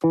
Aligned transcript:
It's 0.00 0.06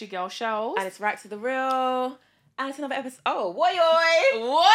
your 0.00 0.08
girl 0.08 0.28
Shells. 0.28 0.76
And 0.78 0.86
it's 0.86 1.00
right 1.00 1.20
to 1.22 1.26
the 1.26 1.36
real. 1.36 2.16
And 2.58 2.68
it's 2.68 2.78
another 2.78 2.94
episode. 2.94 3.18
Oh, 3.26 3.52
boy, 3.54 3.72
oi. 3.72 4.48
What? 4.48 4.70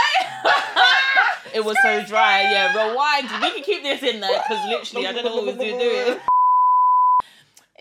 it 1.56 1.64
was 1.64 1.78
so 1.82 2.04
dry. 2.04 2.42
Yeah, 2.42 2.76
rewind. 2.76 3.30
We 3.42 3.52
can 3.52 3.64
keep 3.64 3.82
this 3.84 4.04
in 4.04 4.20
there 4.20 4.44
because 4.44 4.68
literally 4.68 5.08
I 5.08 5.14
don't 5.14 5.24
know 5.24 5.36
what 5.38 5.58
we're 5.58 5.80
doing. 5.80 6.20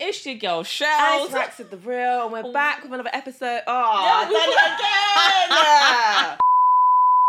It's 0.03 0.25
your 0.25 0.33
girl 0.33 0.57
And 0.59 0.67
Shells. 0.67 1.25
it's 1.25 1.33
right 1.33 1.55
to 1.57 1.63
the 1.63 1.77
real. 1.77 2.23
And 2.23 2.31
we're 2.33 2.41
oh. 2.43 2.51
back 2.51 2.81
with 2.81 2.91
another 2.91 3.11
episode. 3.13 3.61
Oh, 3.67 4.25
we- 4.27 4.33
done 4.33 4.49
it 4.49 4.57
again. 6.29 6.37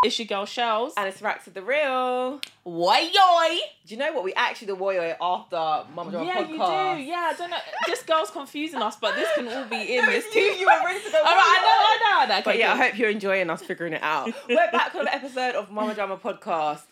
It's 0.05 0.19
your 0.19 0.27
girl 0.27 0.47
Shells. 0.47 0.95
and 0.97 1.07
it's 1.07 1.21
right 1.21 1.45
to 1.45 1.51
the 1.51 1.61
real. 1.61 2.41
Why 2.65 3.01
yoy? 3.03 3.59
Do 3.87 3.95
you 3.95 3.99
know 3.99 4.13
what? 4.15 4.25
We 4.25 4.33
actually 4.33 4.69
the 4.69 4.75
boy 4.77 4.99
oi 4.99 5.15
after 5.21 5.85
Mama 5.95 6.13
John 6.13 6.27
Yeah, 6.27 6.43
podcast. 6.45 6.49
you 6.49 7.05
do. 7.05 7.11
Yeah, 7.11 7.31
I 7.31 7.35
don't 7.37 7.51
know. 7.51 7.59
This 7.87 8.03
girl's 8.05 8.31
confusing 8.31 8.81
us, 8.81 8.97
but 8.97 9.15
this 9.17 9.29
can 9.35 9.47
all 9.49 9.65
be 9.67 9.95
in 9.95 10.07
this 10.11 10.25
you, 10.27 10.33
too. 10.33 10.59
you 10.59 10.67
were 10.67 10.83
ready 10.83 11.05
to 11.05 11.11
go. 11.13 11.19
All 11.23 11.25
right, 11.25 11.31
I 11.37 11.63
know, 11.63 11.69
I 11.69 12.27
know, 12.27 12.35
know. 12.35 12.41
But 12.43 12.51
Okay, 12.53 12.59
yeah, 12.61 12.73
I 12.73 12.77
hope 12.79 12.99
you're 12.99 13.11
enjoying 13.11 13.51
us 13.51 13.63
figuring 13.63 13.93
it 13.93 14.03
out. 14.03 14.33
We're 14.49 14.73
back 14.73 14.95
with 14.95 15.03
an 15.03 15.09
episode 15.09 15.55
of 15.57 15.71
Mama 15.71 15.95
Drama 15.95 16.17
Podcast. 16.17 16.85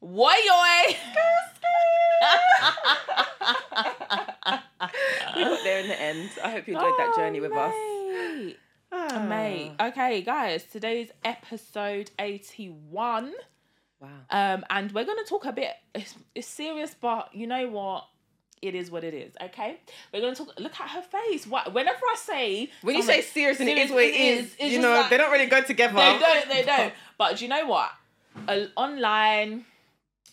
Why 0.00 0.94
we 5.38 5.44
got 5.44 5.64
there 5.64 5.80
in 5.80 5.88
the 5.88 6.00
end. 6.00 6.30
I 6.42 6.50
hope 6.50 6.68
you 6.68 6.74
enjoyed 6.74 6.94
that 6.98 7.14
journey 7.16 7.40
with 7.40 7.52
us. 7.52 7.72
us. 7.72 8.54
Ah. 8.90 9.26
Mate, 9.28 9.72
okay, 9.80 10.22
guys, 10.22 10.64
today's 10.64 11.10
episode 11.24 12.10
81. 12.18 13.32
Wow. 14.00 14.08
Um, 14.30 14.64
and 14.70 14.92
we're 14.92 15.04
gonna 15.04 15.24
talk 15.24 15.44
a 15.44 15.52
bit. 15.52 15.72
It's, 15.94 16.14
it's 16.34 16.46
serious, 16.46 16.94
but 16.98 17.34
you 17.34 17.46
know 17.46 17.68
what? 17.68 18.06
It 18.60 18.74
is 18.74 18.90
what 18.90 19.04
it 19.04 19.14
is. 19.14 19.34
Okay, 19.40 19.78
we're 20.12 20.20
gonna 20.20 20.34
talk. 20.34 20.58
Look 20.58 20.80
at 20.80 20.88
her 20.90 21.02
face. 21.02 21.46
What? 21.46 21.72
Whenever 21.74 22.00
I 22.10 22.16
say 22.16 22.70
When 22.82 22.96
you 22.96 23.02
say 23.02 23.20
serious 23.20 23.60
and 23.60 23.68
it 23.68 23.78
is 23.78 23.90
what 23.90 24.02
it 24.04 24.14
is, 24.16 24.54
is. 24.58 24.72
You 24.72 24.80
know, 24.80 24.90
like- 24.90 25.10
they 25.10 25.16
don't 25.16 25.30
really 25.30 25.46
go 25.46 25.62
together. 25.62 25.94
they 25.94 26.18
don't. 26.18 26.48
They 26.48 26.62
don't. 26.64 26.92
But 27.18 27.36
do 27.36 27.44
you 27.44 27.48
know 27.50 27.66
what? 27.66 27.90
Uh, 28.48 28.66
online, 28.76 29.64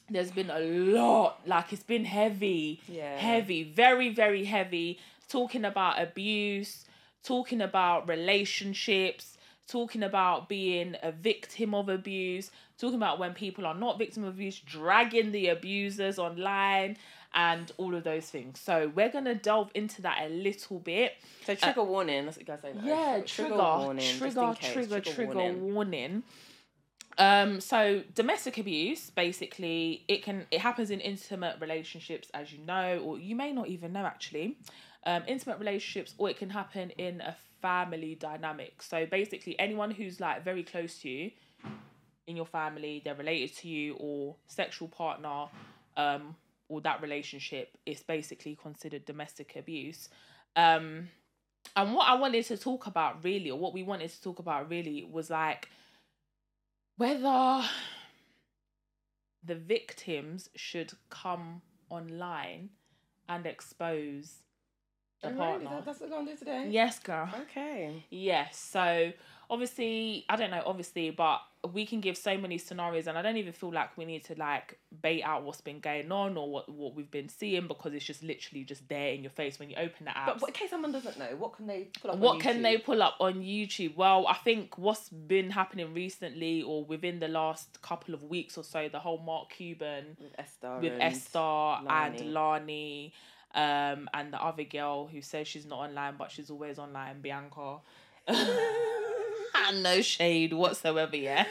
there's 0.09 0.31
been 0.31 0.49
a 0.49 0.59
lot. 0.59 1.39
Like 1.45 1.73
it's 1.73 1.83
been 1.83 2.05
heavy. 2.05 2.81
Yeah. 2.87 3.17
Heavy. 3.17 3.63
Very 3.63 4.09
very 4.09 4.45
heavy. 4.45 4.99
Talking 5.29 5.65
about 5.65 6.01
abuse. 6.01 6.85
Talking 7.23 7.61
about 7.61 8.07
relationships. 8.07 9.37
Talking 9.67 10.03
about 10.03 10.47
being 10.47 10.95
a 11.01 11.11
victim 11.11 11.73
of 11.73 11.89
abuse. 11.89 12.51
Talking 12.77 12.97
about 12.97 13.19
when 13.19 13.33
people 13.33 13.65
are 13.65 13.73
not 13.73 13.97
victim 13.97 14.23
of 14.23 14.35
abuse, 14.35 14.59
dragging 14.59 15.31
the 15.31 15.47
abusers 15.47 16.19
online. 16.19 16.97
And 17.37 17.69
all 17.77 17.93
of 17.93 18.05
those 18.05 18.29
things. 18.29 18.61
So 18.61 18.89
we're 18.95 19.09
gonna 19.09 19.35
delve 19.35 19.69
into 19.73 20.01
that 20.03 20.19
a 20.21 20.29
little 20.29 20.79
bit. 20.79 21.15
So 21.45 21.53
trigger 21.53 21.83
warning. 21.83 22.23
That's 22.23 22.37
what 22.37 22.47
you 22.47 22.53
guys 22.53 22.61
say. 22.61 22.73
Yeah, 22.81 23.21
trigger, 23.25 23.57
warning. 23.57 23.99
just 23.99 24.19
trigger, 24.19 24.53
case, 24.53 24.71
trigger, 24.71 25.01
trigger, 25.01 25.33
warning. 25.33 25.73
warning. 25.73 26.23
Um, 27.17 27.61
so 27.61 28.03
domestic 28.13 28.57
abuse, 28.57 29.09
basically, 29.09 30.03
it 30.07 30.23
can 30.23 30.45
it 30.51 30.59
happens 30.59 30.91
in 30.91 30.99
intimate 30.99 31.57
relationships, 31.61 32.29
as 32.33 32.51
you 32.51 32.59
know, 32.65 32.99
or 32.99 33.17
you 33.17 33.35
may 33.35 33.51
not 33.51 33.67
even 33.67 33.93
know 33.93 34.05
actually. 34.05 34.57
Um, 35.07 35.23
intimate 35.27 35.59
relationships, 35.59 36.15
or 36.17 36.29
it 36.29 36.37
can 36.37 36.49
happen 36.49 36.89
in 36.91 37.21
a 37.21 37.35
family 37.61 38.15
dynamic. 38.15 38.81
So 38.81 39.05
basically, 39.05 39.57
anyone 39.59 39.91
who's 39.91 40.19
like 40.19 40.43
very 40.43 40.63
close 40.63 40.99
to 40.99 41.09
you 41.09 41.31
in 42.27 42.35
your 42.35 42.47
family, 42.47 43.01
they're 43.05 43.15
related 43.15 43.55
to 43.57 43.67
you, 43.67 43.95
or 43.99 44.35
sexual 44.47 44.87
partner, 44.87 45.45
um, 45.95 46.35
or 46.69 46.81
that 46.81 47.01
relationship 47.01 47.77
is 47.85 48.01
basically 48.01 48.57
considered 48.61 49.05
domestic 49.05 49.55
abuse. 49.55 50.09
Um, 50.55 51.09
and 51.75 51.93
what 51.93 52.07
I 52.07 52.15
wanted 52.15 52.45
to 52.45 52.57
talk 52.57 52.87
about 52.87 53.23
really, 53.23 53.51
or 53.51 53.59
what 53.59 53.73
we 53.73 53.83
wanted 53.83 54.09
to 54.09 54.21
talk 54.21 54.39
about 54.39 54.69
really, 54.69 55.07
was 55.09 55.29
like 55.29 55.69
whether 56.97 57.63
the 59.43 59.55
victims 59.55 60.49
should 60.55 60.91
come 61.09 61.61
online 61.89 62.69
and 63.29 63.45
expose 63.45 64.41
the 65.25 65.31
Oh, 65.43 65.45
really? 65.53 65.65
partner. 65.65 65.69
That- 65.69 65.85
That's 65.85 65.99
what 65.99 66.09
we're 66.09 66.15
gonna 66.17 66.31
do 66.31 66.37
today. 66.37 66.67
Yes, 66.69 66.99
girl. 66.99 67.29
Okay. 67.41 68.03
Yes. 68.09 68.57
So 68.57 69.11
obviously, 69.49 70.25
I 70.29 70.35
don't 70.35 70.49
know, 70.51 70.63
obviously, 70.65 71.11
but 71.11 71.41
we 71.73 71.85
can 71.85 71.99
give 71.99 72.15
so 72.17 72.37
many 72.37 72.57
scenarios, 72.59 73.07
and 73.07 73.17
I 73.17 73.21
don't 73.23 73.37
even 73.37 73.53
feel 73.53 73.71
like 73.71 73.95
we 73.97 74.05
need 74.05 74.23
to 74.25 74.35
like 74.35 74.77
bait 75.01 75.23
out 75.23 75.43
what's 75.43 75.61
been 75.61 75.79
going 75.79 76.11
on 76.11 76.37
or 76.37 76.49
what 76.49 76.69
what 76.69 76.95
we've 76.95 77.09
been 77.09 77.29
seeing 77.29 77.67
because 77.67 77.93
it's 77.93 78.05
just 78.05 78.21
literally 78.23 78.63
just 78.63 78.87
there 78.87 79.09
in 79.13 79.23
your 79.23 79.31
face 79.31 79.57
when 79.59 79.69
you 79.69 79.75
open 79.77 80.05
the 80.05 80.15
app. 80.17 80.27
But, 80.27 80.39
but 80.41 80.49
in 80.49 80.53
case 80.53 80.69
someone 80.69 80.91
doesn't 80.91 81.17
know, 81.17 81.35
what 81.37 81.53
can 81.53 81.65
they 81.67 81.87
pull 81.99 82.11
up? 82.11 82.15
on 82.17 82.21
what 82.21 82.39
can 82.39 82.61
they 82.61 82.77
pull 82.77 83.01
up 83.01 83.15
on 83.19 83.35
YouTube? 83.41 83.95
Well, 83.95 84.27
I 84.27 84.35
think 84.35 84.77
what's 84.77 85.09
been 85.09 85.49
happening 85.51 85.93
recently 85.93 86.61
or 86.61 86.83
within 86.83 87.19
the 87.19 87.27
last 87.27 87.81
couple 87.81 88.13
of 88.13 88.23
weeks 88.23 88.57
or 88.59 88.63
so, 88.63 88.87
the 88.89 88.99
whole 88.99 89.17
Mark 89.19 89.49
Cuban 89.49 90.17
with 90.19 90.33
Esther? 90.37 90.79
with 90.81 90.93
and 90.93 91.01
Esther 91.01 91.39
Lani. 91.39 91.85
and 92.19 92.33
Lani, 92.33 93.13
um, 93.55 94.09
and 94.13 94.31
the 94.31 94.41
other 94.41 94.63
girl 94.63 95.07
who 95.07 95.21
says 95.21 95.47
she's 95.47 95.65
not 95.65 95.79
online 95.79 96.15
but 96.17 96.31
she's 96.31 96.49
always 96.49 96.77
online, 96.77 97.21
Bianca. 97.21 97.77
And 98.27 99.83
no 99.83 100.01
shade 100.01 100.53
whatsoever, 100.53 101.15
yeah. 101.15 101.45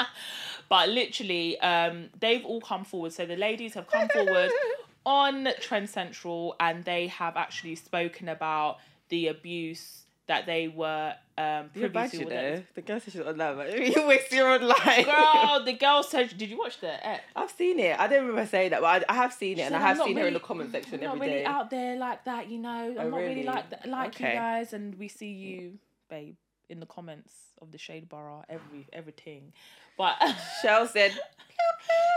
but 0.68 0.88
literally, 0.88 1.58
um, 1.60 2.08
they've 2.18 2.44
all 2.44 2.60
come 2.60 2.84
forward. 2.84 3.12
So 3.12 3.26
the 3.26 3.36
ladies 3.36 3.74
have 3.74 3.86
come 3.88 4.08
forward 4.08 4.50
on 5.06 5.48
Trend 5.60 5.90
Central 5.90 6.56
and 6.58 6.84
they 6.84 7.08
have 7.08 7.36
actually 7.36 7.74
spoken 7.74 8.28
about 8.28 8.78
the 9.10 9.28
abuse 9.28 10.03
that 10.26 10.46
they 10.46 10.68
were 10.68 11.14
um 11.36 11.68
privy 11.70 11.88
bad, 11.88 12.10
to. 12.12 12.16
you 12.18 12.24
know. 12.26 12.62
The 12.74 12.82
girl 12.82 13.00
said 13.00 13.12
she's 13.12 13.20
online, 13.22 13.56
but 13.56 13.78
you 13.96 14.06
waste 14.06 14.32
your 14.32 14.48
online. 14.48 15.04
Girl, 15.04 15.62
the 15.64 15.72
girl 15.74 16.02
said, 16.02 16.36
"Did 16.38 16.48
you 16.50 16.58
watch 16.58 16.80
the 16.80 17.06
ep? 17.06 17.20
I've 17.36 17.50
seen 17.50 17.78
it. 17.78 17.98
I 17.98 18.06
don't 18.06 18.20
remember 18.26 18.46
saying 18.46 18.70
that, 18.70 18.80
but 18.80 19.04
I, 19.08 19.12
I 19.12 19.16
have 19.16 19.32
seen 19.32 19.54
it, 19.54 19.56
She 19.58 19.62
and 19.62 19.74
I 19.76 19.80
have 19.80 19.90
"I'm 19.92 19.98
not 19.98 20.06
seen 20.08 20.16
her 20.18 20.26
in 20.26 20.34
the 20.34 20.40
comment 20.40 20.70
section 20.72 20.94
I'm 21.02 21.04
every 21.04 21.18
not 21.18 21.24
day. 21.24 21.32
really 21.34 21.44
out 21.46 21.70
there 21.70 21.96
like 21.96 22.24
that, 22.24 22.48
you 22.50 22.58
know. 22.58 22.94
I'm 22.98 22.98
Oh, 22.98 23.10
not 23.10 23.16
really 23.18 23.28
really? 23.34 23.42
like 23.44 23.70
that, 23.70 23.86
like 23.88 24.18
you 24.20 24.26
guys, 24.26 24.72
and 24.72 24.94
we 24.98 25.08
see 25.08 25.32
you, 25.32 25.78
babe, 26.08 26.36
in 26.68 26.80
the 26.80 26.86
comments 26.86 27.32
of 27.60 27.72
the 27.72 27.78
Shade 27.78 28.08
Bar, 28.08 28.44
every 28.48 28.86
everything. 28.92 29.52
But 29.96 30.16
Shell 30.62 30.88
said, 30.88 31.12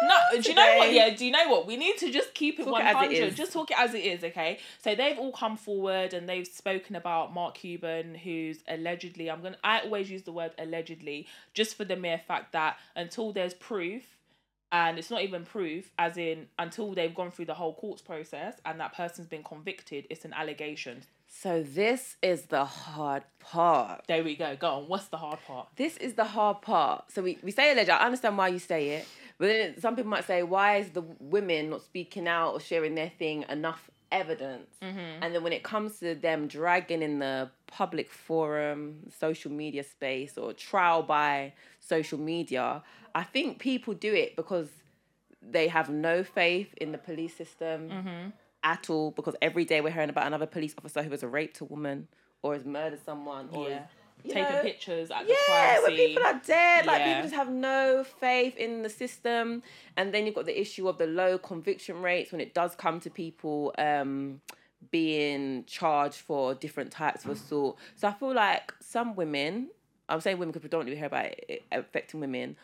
no, 0.03 0.41
do 0.41 0.49
you 0.49 0.55
know 0.55 0.75
what? 0.77 0.93
Yeah, 0.93 1.15
do 1.15 1.25
you 1.25 1.31
know 1.31 1.49
what? 1.49 1.67
We 1.67 1.77
need 1.77 1.97
to 1.97 2.11
just 2.11 2.33
keep 2.33 2.59
it 2.59 2.63
Talk 2.63 2.73
one 2.73 2.81
it 2.81 2.89
it 2.89 2.95
hundred. 2.95 3.35
Just 3.35 3.53
talk 3.53 3.71
it 3.71 3.79
as 3.79 3.93
it 3.93 3.99
is, 3.99 4.23
okay? 4.23 4.59
So 4.83 4.95
they've 4.95 5.17
all 5.17 5.31
come 5.31 5.57
forward 5.57 6.13
and 6.13 6.27
they've 6.27 6.47
spoken 6.47 6.95
about 6.95 7.33
Mark 7.33 7.55
Cuban, 7.55 8.15
who's 8.15 8.59
allegedly. 8.67 9.29
I'm 9.29 9.41
gonna. 9.41 9.57
I 9.63 9.79
always 9.81 10.09
use 10.09 10.23
the 10.23 10.31
word 10.31 10.51
allegedly, 10.57 11.27
just 11.53 11.75
for 11.75 11.85
the 11.85 11.95
mere 11.95 12.19
fact 12.19 12.53
that 12.53 12.77
until 12.95 13.31
there's 13.31 13.53
proof 13.53 14.03
and 14.71 14.99
it's 14.99 15.09
not 15.09 15.21
even 15.21 15.45
proof 15.45 15.91
as 15.97 16.17
in 16.17 16.47
until 16.59 16.93
they've 16.93 17.15
gone 17.15 17.31
through 17.31 17.45
the 17.45 17.53
whole 17.53 17.73
courts 17.73 18.01
process 18.01 18.55
and 18.65 18.79
that 18.79 18.93
person's 18.93 19.27
been 19.27 19.43
convicted 19.43 20.05
it's 20.09 20.25
an 20.25 20.33
allegation 20.33 21.01
So 21.27 21.61
this 21.61 22.15
is 22.21 22.43
the 22.43 22.65
hard 22.65 23.23
part. 23.39 24.03
there 24.07 24.23
we 24.23 24.35
go 24.35 24.55
go 24.55 24.69
on 24.71 24.83
what's 24.87 25.07
the 25.07 25.17
hard 25.17 25.39
part 25.47 25.67
This 25.75 25.97
is 25.97 26.15
the 26.15 26.25
hard 26.25 26.61
part. 26.61 27.11
So 27.11 27.21
we, 27.21 27.37
we 27.43 27.51
say 27.51 27.71
alleged. 27.71 27.89
I 27.89 28.05
understand 28.05 28.37
why 28.37 28.49
you 28.49 28.59
say 28.59 28.89
it, 28.89 29.07
but 29.37 29.47
then 29.47 29.79
some 29.79 29.95
people 29.95 30.09
might 30.09 30.25
say, 30.25 30.43
why 30.43 30.77
is 30.77 30.89
the 30.89 31.03
women 31.19 31.69
not 31.69 31.83
speaking 31.83 32.27
out 32.27 32.53
or 32.53 32.59
sharing 32.59 32.95
their 32.95 33.11
thing 33.19 33.45
enough 33.49 33.89
evidence? 34.11 34.69
Mm-hmm. 34.81 35.21
And 35.21 35.35
then 35.35 35.43
when 35.43 35.53
it 35.53 35.63
comes 35.63 35.99
to 35.99 36.15
them 36.15 36.47
dragging 36.47 37.01
in 37.01 37.19
the 37.19 37.51
public 37.67 38.09
forum, 38.09 39.11
social 39.19 39.51
media 39.51 39.83
space, 39.83 40.37
or 40.37 40.53
trial 40.53 41.03
by 41.03 41.53
social 41.79 42.17
media, 42.19 42.83
I 43.13 43.23
think 43.23 43.59
people 43.59 43.93
do 43.93 44.13
it 44.13 44.35
because 44.35 44.69
they 45.41 45.67
have 45.67 45.89
no 45.89 46.23
faith 46.23 46.73
in 46.77 46.91
the 46.91 46.97
police 46.97 47.35
system 47.35 47.89
mm-hmm. 47.89 48.29
At 48.67 48.89
all. 48.89 49.11
Because 49.11 49.35
every 49.41 49.65
day 49.65 49.81
we're 49.81 49.91
hearing 49.91 50.09
about 50.09 50.27
another 50.27 50.45
police 50.45 50.75
officer 50.77 51.01
who 51.03 51.11
has 51.11 51.23
raped 51.23 51.59
a 51.61 51.65
woman 51.65 52.07
or 52.41 52.53
has 52.53 52.65
murdered 52.65 53.03
someone 53.03 53.49
or 53.51 53.69
yeah 53.69 53.83
taking 54.23 54.55
know, 54.55 54.61
pictures 54.61 55.11
at 55.11 55.27
the 55.27 55.33
yeah, 55.33 55.75
crime 55.75 55.83
when 55.83 55.95
people 55.95 56.23
are 56.23 56.41
dead, 56.45 56.85
like 56.85 56.99
Yeah. 56.99 57.07
people 57.13 57.21
just 57.23 57.35
have 57.35 57.49
no 57.49 58.03
faith 58.03 58.57
in 58.57 58.81
the 58.81 58.89
system, 58.89 59.63
and 59.95 60.13
then 60.13 60.25
you've 60.25 60.35
got 60.35 60.45
the 60.45 60.59
issue 60.59 60.87
of 60.87 60.97
the 60.97 61.07
low 61.07 61.37
conviction 61.37 62.01
rates 62.01 62.31
when 62.31 62.41
it 62.41 62.53
does 62.53 62.75
come 62.75 62.99
to 63.01 63.09
people 63.09 63.73
um, 63.77 64.41
being 64.91 65.63
charged 65.65 66.17
for 66.17 66.55
different 66.55 66.91
types 66.91 67.25
of 67.25 67.31
assault. 67.31 67.77
So 67.95 68.07
I 68.07 68.13
feel 68.13 68.33
like 68.33 68.73
some 68.79 69.15
women, 69.15 69.69
I'm 70.09 70.19
saying 70.19 70.37
women 70.37 70.51
because 70.51 70.61
predominantly 70.61 70.97
hear 70.97 71.07
about 71.07 71.25
it 71.47 71.63
affecting 71.71 72.19
women, 72.19 72.57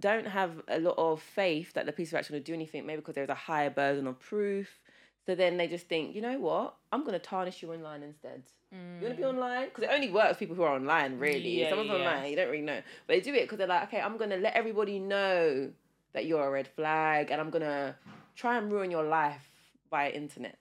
don't 0.00 0.26
have 0.26 0.62
a 0.68 0.80
lot 0.80 0.94
of 0.98 1.22
faith 1.22 1.74
that 1.74 1.86
the 1.86 1.92
police 1.92 2.12
are 2.12 2.16
actually 2.16 2.34
going 2.34 2.44
to 2.44 2.50
do 2.52 2.54
anything. 2.54 2.86
Maybe 2.86 3.00
because 3.00 3.14
there's 3.14 3.28
a 3.28 3.34
higher 3.34 3.70
burden 3.70 4.06
of 4.06 4.18
proof. 4.18 4.80
So 5.26 5.34
then 5.34 5.56
they 5.56 5.68
just 5.68 5.86
think, 5.86 6.14
you 6.14 6.20
know 6.20 6.38
what? 6.38 6.76
I'm 6.92 7.04
gonna 7.04 7.18
tarnish 7.18 7.62
you 7.62 7.72
online 7.72 8.02
instead. 8.02 8.42
You 8.70 9.02
wanna 9.02 9.14
be 9.14 9.22
Mm. 9.22 9.28
online? 9.30 9.68
Because 9.68 9.84
it 9.84 9.90
only 9.90 10.10
works 10.10 10.38
people 10.38 10.54
who 10.54 10.62
are 10.62 10.74
online, 10.74 11.18
really. 11.18 11.58
Yeah, 11.58 11.64
if 11.64 11.68
someone's 11.70 11.90
yeah. 11.90 11.96
online, 11.96 12.30
you 12.30 12.36
don't 12.36 12.50
really 12.50 12.62
know. 12.62 12.82
But 13.06 13.14
they 13.14 13.20
do 13.20 13.34
it 13.34 13.42
because 13.42 13.58
they're 13.58 13.66
like, 13.66 13.84
okay, 13.84 14.00
I'm 14.00 14.16
gonna 14.16 14.36
let 14.36 14.54
everybody 14.54 14.98
know 14.98 15.72
that 16.12 16.26
you're 16.26 16.46
a 16.46 16.50
red 16.50 16.68
flag, 16.68 17.30
and 17.30 17.40
I'm 17.40 17.50
gonna 17.50 17.96
try 18.34 18.58
and 18.58 18.70
ruin 18.70 18.90
your 18.90 19.04
life 19.04 19.48
via 19.90 20.10
internet. 20.10 20.58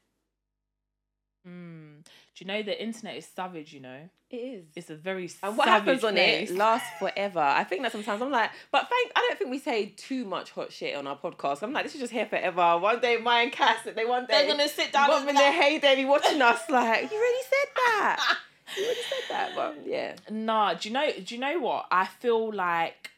Mm. 1.48 2.06
Do 2.36 2.44
you 2.44 2.48
know 2.48 2.64
the 2.64 2.82
internet 2.84 3.16
is 3.18 3.26
savage? 3.28 3.74
You 3.74 3.82
know, 3.82 4.10
It 4.32 4.36
is. 4.36 4.66
it's 4.76 4.90
a 4.90 4.96
very 4.96 5.30
And 5.44 5.56
what 5.56 5.66
savage 5.68 5.86
happens 5.86 6.04
on 6.04 6.14
place. 6.14 6.50
it 6.50 6.56
lasts 6.58 6.88
forever. 6.98 7.40
I 7.40 7.64
think 7.64 7.84
that 7.84 7.92
sometimes 7.92 8.22
I'm 8.24 8.32
like, 8.32 8.50
but 8.72 8.90
thank, 8.90 9.12
I 9.16 9.20
don't 9.28 9.38
think 9.38 9.52
we 9.52 9.60
say 9.60 9.94
too 9.96 10.26
much 10.26 10.50
hot 10.52 10.72
shit 10.72 10.96
on 10.96 11.06
our 11.06 11.18
podcast. 11.18 11.62
I'm 11.62 11.72
like, 11.74 11.84
this 11.84 11.94
is 11.94 12.02
just 12.02 12.12
here 12.14 12.26
forever. 12.26 12.78
One 12.80 13.00
day, 13.00 13.18
my 13.18 13.42
and 13.42 13.52
Cass, 13.52 13.80
they 13.96 14.06
one 14.06 14.26
day 14.26 14.34
They're 14.34 14.48
gonna 14.48 14.68
sit 14.68 14.92
down 14.92 15.10
But 15.10 15.22
and 15.22 15.30
in 15.30 15.36
be 15.36 15.40
their 15.40 15.52
like, 15.52 15.62
heyday, 15.62 15.96
be 15.96 16.06
watching 16.06 16.42
us 16.42 16.62
like, 16.70 17.12
you 17.12 17.18
already 17.18 17.44
said 17.44 17.70
that. 17.76 18.38
you 18.78 18.84
already 18.84 19.00
said 19.02 19.30
that. 19.30 19.52
But 19.56 19.78
yeah, 19.86 20.16
Nah, 20.32 20.74
do 20.74 20.90
you 20.90 20.94
know? 20.94 21.12
Do 21.24 21.36
you 21.36 21.40
know 21.42 21.60
what? 21.60 21.86
I 21.92 22.06
feel 22.06 22.52
like 22.52 23.12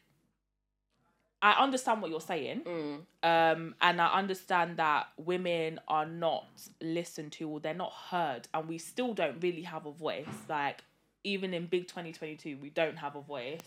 I 1.46 1.52
understand 1.64 2.02
what 2.02 2.10
you're 2.10 2.22
saying, 2.34 2.62
mm. 2.62 2.96
um, 3.22 3.76
and 3.80 4.02
I 4.02 4.08
understand 4.22 4.78
that 4.78 5.08
women 5.18 5.80
are 5.88 6.08
not 6.08 6.46
listened 6.82 7.34
to 7.34 7.48
or 7.50 7.60
they're 7.60 7.74
not 7.76 7.94
heard, 8.10 8.48
and 8.54 8.68
we 8.68 8.78
still 8.80 9.14
don't 9.14 9.38
really 9.44 9.62
have 9.62 9.86
a 9.86 9.92
voice. 9.92 10.26
Like 10.50 10.84
even 11.24 11.54
in 11.54 11.68
big 11.68 11.88
2022, 11.88 12.58
we 12.62 12.70
don't 12.72 12.98
have 12.98 13.16
a 13.16 13.22
voice. 13.22 13.60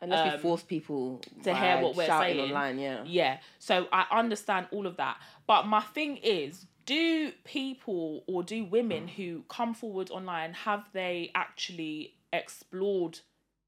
unless 0.00 0.24
we 0.26 0.34
Um, 0.34 0.40
force 0.40 0.64
people 0.64 1.20
to 1.44 1.54
hear 1.54 1.80
what 1.80 1.94
we're 1.94 2.06
shouting 2.06 2.38
saying. 2.38 2.50
online. 2.50 2.76
Yeah. 2.80 3.04
Yeah. 3.06 3.38
So 3.60 3.86
I 3.92 4.04
understand 4.10 4.66
all 4.72 4.86
of 4.88 4.96
that. 4.96 5.16
But 5.46 5.68
my 5.68 5.80
thing 5.80 6.16
is, 6.16 6.66
do 6.86 7.30
people 7.44 8.24
or 8.26 8.42
do 8.42 8.64
women 8.64 9.06
who 9.06 9.44
come 9.48 9.74
forward 9.74 10.10
online 10.10 10.54
have 10.54 10.84
they 10.92 11.30
actually 11.36 12.14
explored 12.32 13.20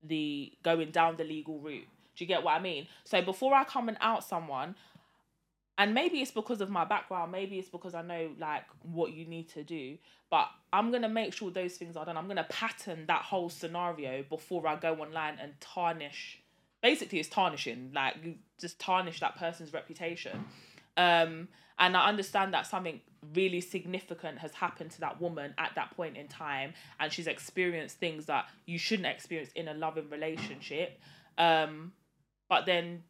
the 0.03 0.53
going 0.65 0.91
down 0.91 1.17
the 1.19 1.25
legal 1.25 1.61
route? 1.61 1.87
Do 2.17 2.25
you 2.25 2.29
get 2.29 2.43
what 2.43 2.53
I 2.53 2.61
mean? 2.61 2.87
So 3.05 3.23
before 3.23 3.55
I 3.55 3.65
come 3.65 3.89
and 3.89 3.99
out 4.01 4.25
someone, 4.25 4.75
and 5.77 5.93
maybe 5.93 6.21
it's 6.21 6.31
because 6.31 6.61
of 6.61 6.71
my 6.71 6.85
background, 6.85 7.33
maybe 7.33 7.59
it's 7.59 7.69
because 7.69 7.95
I 7.95 8.03
know 8.03 8.31
like 8.39 8.65
what 8.83 9.13
you 9.13 9.25
need 9.27 9.49
to 9.51 9.65
do, 9.65 9.99
but 10.31 10.49
I'm 10.73 10.93
gonna 10.93 11.09
make 11.09 11.35
sure 11.35 11.51
those 11.51 11.75
things 11.75 11.97
are 11.97 12.05
done. 12.05 12.17
I'm 12.17 12.29
gonna 12.29 12.47
pattern 12.49 13.07
that 13.09 13.23
whole 13.23 13.49
scenario 13.49 14.23
before 14.23 14.67
I 14.69 14.77
go 14.77 14.95
online 14.95 15.39
and 15.41 15.53
tarnish. 15.61 16.41
Basically, 16.81 17.19
it's 17.19 17.29
tarnishing. 17.29 17.91
Like 17.93 18.17
you 18.23 18.35
just 18.61 18.79
tarnish 18.79 19.21
that 19.21 19.37
person's 19.37 19.73
reputation. 19.73 20.45
Um, 20.97 21.49
and 21.79 21.97
I 21.97 22.09
understand 22.09 22.55
that 22.55 22.67
something 22.67 23.01
really 23.35 23.61
significant 23.61 24.39
has 24.39 24.53
happened 24.55 24.93
to 24.93 25.01
that 25.01 25.21
woman 25.21 25.55
at 25.59 25.73
that 25.75 25.97
point 25.97 26.17
in 26.17 26.29
time, 26.29 26.75
and 27.01 27.13
she's 27.13 27.27
experienced 27.27 27.99
things 27.99 28.27
that 28.27 28.47
you 28.67 28.79
shouldn't 28.79 29.09
experience 29.09 29.51
in 29.57 29.67
a 29.67 29.75
loving 29.75 30.09
relationship. 30.09 31.01
Um, 31.37 31.93
but 32.49 32.67
then, 32.67 33.03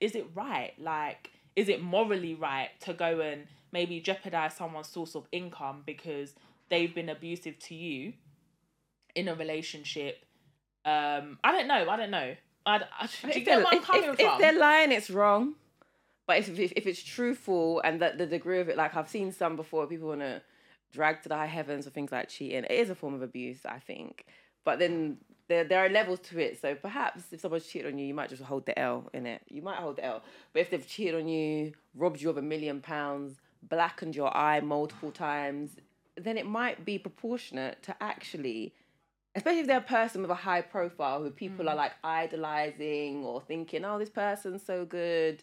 is 0.00 0.14
it 0.14 0.26
right? 0.34 0.72
Like, 0.78 1.30
is 1.56 1.68
it 1.68 1.82
morally 1.82 2.34
right 2.34 2.70
to 2.80 2.92
go 2.92 3.20
and 3.20 3.46
maybe 3.72 4.00
jeopardize 4.00 4.54
someone's 4.54 4.88
source 4.88 5.14
of 5.14 5.26
income 5.32 5.82
because 5.84 6.34
they've 6.68 6.94
been 6.94 7.08
abusive 7.08 7.58
to 7.60 7.74
you 7.74 8.12
in 9.14 9.28
a 9.28 9.34
relationship? 9.34 10.24
Um, 10.84 11.38
I 11.42 11.52
don't 11.52 11.66
know. 11.68 11.88
I 11.88 11.96
don't 11.96 12.10
know. 12.10 12.34
I, 12.64 12.76
I, 12.76 13.04
If 13.04 13.44
they're, 13.44 13.60
if, 13.60 13.72
if, 13.72 14.04
from? 14.04 14.14
if 14.18 14.38
they're 14.38 14.58
lying, 14.58 14.92
it's 14.92 15.10
wrong. 15.10 15.54
But 16.26 16.38
if, 16.38 16.58
if, 16.58 16.72
if 16.76 16.86
it's 16.86 17.02
truthful 17.02 17.80
and 17.80 18.00
that 18.02 18.18
the 18.18 18.26
degree 18.26 18.60
of 18.60 18.68
it, 18.68 18.76
like 18.76 18.94
I've 18.94 19.08
seen 19.08 19.32
some 19.32 19.56
before, 19.56 19.86
people 19.86 20.08
want 20.08 20.20
to 20.20 20.42
drag 20.92 21.22
to 21.22 21.28
the 21.28 21.34
high 21.34 21.46
heavens 21.46 21.84
for 21.86 21.90
things 21.90 22.12
like 22.12 22.28
cheating. 22.28 22.64
It 22.64 22.70
is 22.70 22.90
a 22.90 22.94
form 22.94 23.14
of 23.14 23.22
abuse, 23.22 23.60
I 23.64 23.78
think. 23.78 24.26
But 24.64 24.78
then 24.78 25.16
there, 25.48 25.64
there 25.64 25.84
are 25.84 25.88
levels 25.88 26.20
to 26.20 26.38
it. 26.38 26.60
So 26.60 26.74
perhaps 26.74 27.24
if 27.32 27.40
someone's 27.40 27.66
cheated 27.66 27.92
on 27.92 27.98
you, 27.98 28.06
you 28.06 28.14
might 28.14 28.30
just 28.30 28.42
hold 28.42 28.66
the 28.66 28.78
L 28.78 29.08
in 29.12 29.26
it. 29.26 29.42
You 29.48 29.62
might 29.62 29.78
hold 29.78 29.96
the 29.96 30.04
L. 30.04 30.22
But 30.52 30.60
if 30.60 30.70
they've 30.70 30.86
cheated 30.86 31.14
on 31.14 31.28
you, 31.28 31.72
robbed 31.94 32.20
you 32.20 32.30
of 32.30 32.36
a 32.36 32.42
million 32.42 32.80
pounds, 32.80 33.36
blackened 33.62 34.14
your 34.14 34.34
eye 34.36 34.60
multiple 34.60 35.10
times, 35.10 35.76
then 36.16 36.36
it 36.36 36.46
might 36.46 36.84
be 36.84 36.98
proportionate 36.98 37.82
to 37.84 37.96
actually 38.00 38.72
especially 39.38 39.60
if 39.60 39.66
they're 39.66 39.78
a 39.78 39.82
person 39.82 40.20
with 40.20 40.30
a 40.30 40.34
high 40.34 40.60
profile 40.60 41.22
who 41.22 41.30
people 41.30 41.68
are 41.68 41.74
mm. 41.74 41.78
like 41.78 41.92
idolizing 42.02 43.24
or 43.24 43.40
thinking, 43.40 43.84
oh, 43.84 43.98
this 43.98 44.10
person's 44.10 44.64
so 44.64 44.84
good. 44.84 45.42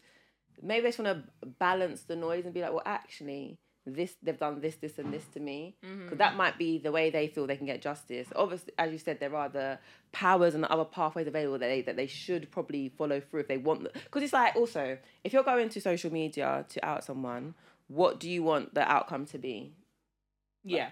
Maybe 0.61 0.81
they 0.81 0.87
just 0.89 0.99
want 0.99 1.25
to 1.41 1.47
balance 1.59 2.01
the 2.03 2.15
noise 2.15 2.45
and 2.45 2.53
be 2.53 2.61
like, 2.61 2.71
well, 2.71 2.81
actually, 2.85 3.57
this 3.85 4.15
they've 4.23 4.37
done 4.37 4.61
this, 4.61 4.75
this, 4.75 4.97
and 4.97 5.13
this 5.13 5.25
to 5.33 5.39
me. 5.39 5.75
Because 5.81 6.17
that 6.17 6.35
might 6.35 6.57
be 6.57 6.77
the 6.77 6.91
way 6.91 7.09
they 7.09 7.27
feel 7.27 7.47
they 7.47 7.57
can 7.57 7.65
get 7.65 7.81
justice. 7.81 8.27
Obviously, 8.35 8.73
as 8.77 8.91
you 8.91 8.97
said, 8.97 9.19
there 9.19 9.35
are 9.35 9.49
the 9.49 9.79
powers 10.11 10.55
and 10.55 10.63
the 10.63 10.71
other 10.71 10.85
pathways 10.85 11.27
available 11.27 11.59
that 11.59 11.67
they 11.67 11.81
that 11.81 11.95
they 11.95 12.07
should 12.07 12.49
probably 12.51 12.89
follow 12.89 13.19
through 13.19 13.41
if 13.41 13.47
they 13.47 13.57
want. 13.57 13.91
Because 13.93 14.23
it's 14.23 14.33
like 14.33 14.55
also, 14.55 14.97
if 15.23 15.33
you're 15.33 15.43
going 15.43 15.69
to 15.69 15.81
social 15.81 16.11
media 16.11 16.65
to 16.69 16.85
out 16.85 17.03
someone, 17.03 17.53
what 17.87 18.19
do 18.19 18.29
you 18.29 18.43
want 18.43 18.73
the 18.73 18.81
outcome 18.81 19.25
to 19.27 19.37
be? 19.37 19.73
yeah. 20.63 20.89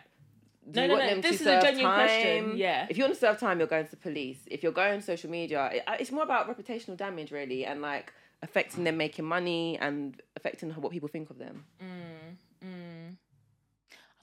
Do 0.71 0.79
No, 0.79 0.87
no, 0.87 0.95
no, 0.95 1.21
this 1.21 1.41
is 1.41 1.47
a 1.47 1.59
genuine 1.59 1.93
question, 1.93 2.57
yeah. 2.57 2.87
If 2.89 2.97
you 2.97 3.03
want 3.03 3.15
to 3.15 3.19
serve 3.19 3.37
time, 3.37 3.59
you're 3.59 3.67
going 3.67 3.83
to 3.83 3.91
the 3.91 3.97
police. 3.97 4.39
If 4.49 4.63
you're 4.63 4.71
going 4.71 4.99
to 4.99 5.05
social 5.05 5.29
media, 5.29 5.69
it, 5.73 5.83
uh, 5.85 5.97
it's 5.99 6.11
more 6.11 6.23
about 6.23 6.47
reputational 6.47 6.95
damage, 6.95 7.31
really, 7.31 7.65
and 7.65 7.81
like 7.81 8.13
affecting 8.41 8.85
them 8.85 8.95
making 8.95 9.25
money 9.25 9.77
and 9.79 10.21
affecting 10.37 10.69
what 10.71 10.91
people 10.91 11.09
think 11.09 11.29
of 11.29 11.37
them. 11.37 11.65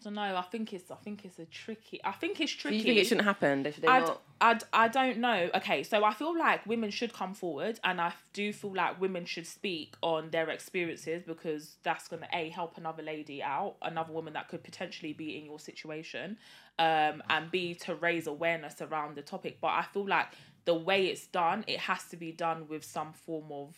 I 0.00 0.04
don't 0.04 0.14
know. 0.14 0.36
I 0.36 0.42
think 0.42 0.72
it's. 0.72 0.90
I 0.90 0.94
think 0.96 1.24
it's 1.24 1.38
a 1.38 1.44
tricky. 1.44 2.00
I 2.02 2.12
think 2.12 2.40
it's 2.40 2.52
Do 2.52 2.58
tricky. 2.60 2.76
you 2.78 2.82
think 2.82 2.98
it 2.98 3.06
shouldn't 3.06 3.26
happen? 3.26 3.62
They 3.62 3.72
should 3.72 3.82
they 3.82 3.88
I, 3.88 4.00
d- 4.00 4.06
not? 4.06 4.22
I, 4.40 4.84
I 4.84 4.88
don't 4.88 5.18
know. 5.18 5.50
Okay, 5.54 5.82
so 5.82 6.04
I 6.04 6.14
feel 6.14 6.36
like 6.38 6.64
women 6.66 6.90
should 6.90 7.12
come 7.12 7.34
forward, 7.34 7.78
and 7.84 8.00
I 8.00 8.14
do 8.32 8.52
feel 8.52 8.74
like 8.74 8.98
women 9.00 9.26
should 9.26 9.46
speak 9.46 9.94
on 10.00 10.30
their 10.30 10.48
experiences 10.48 11.22
because 11.26 11.76
that's 11.82 12.08
gonna 12.08 12.28
a 12.32 12.48
help 12.48 12.78
another 12.78 13.02
lady 13.02 13.42
out, 13.42 13.76
another 13.82 14.12
woman 14.12 14.32
that 14.32 14.48
could 14.48 14.64
potentially 14.64 15.12
be 15.12 15.36
in 15.36 15.44
your 15.44 15.58
situation, 15.58 16.38
um, 16.78 17.22
and 17.28 17.50
b 17.50 17.74
to 17.74 17.94
raise 17.94 18.26
awareness 18.26 18.80
around 18.80 19.16
the 19.16 19.22
topic. 19.22 19.58
But 19.60 19.68
I 19.68 19.82
feel 19.82 20.06
like 20.06 20.28
the 20.64 20.74
way 20.74 21.06
it's 21.06 21.26
done, 21.26 21.64
it 21.66 21.80
has 21.80 22.04
to 22.06 22.16
be 22.16 22.32
done 22.32 22.68
with 22.68 22.84
some 22.84 23.12
form 23.12 23.52
of. 23.52 23.76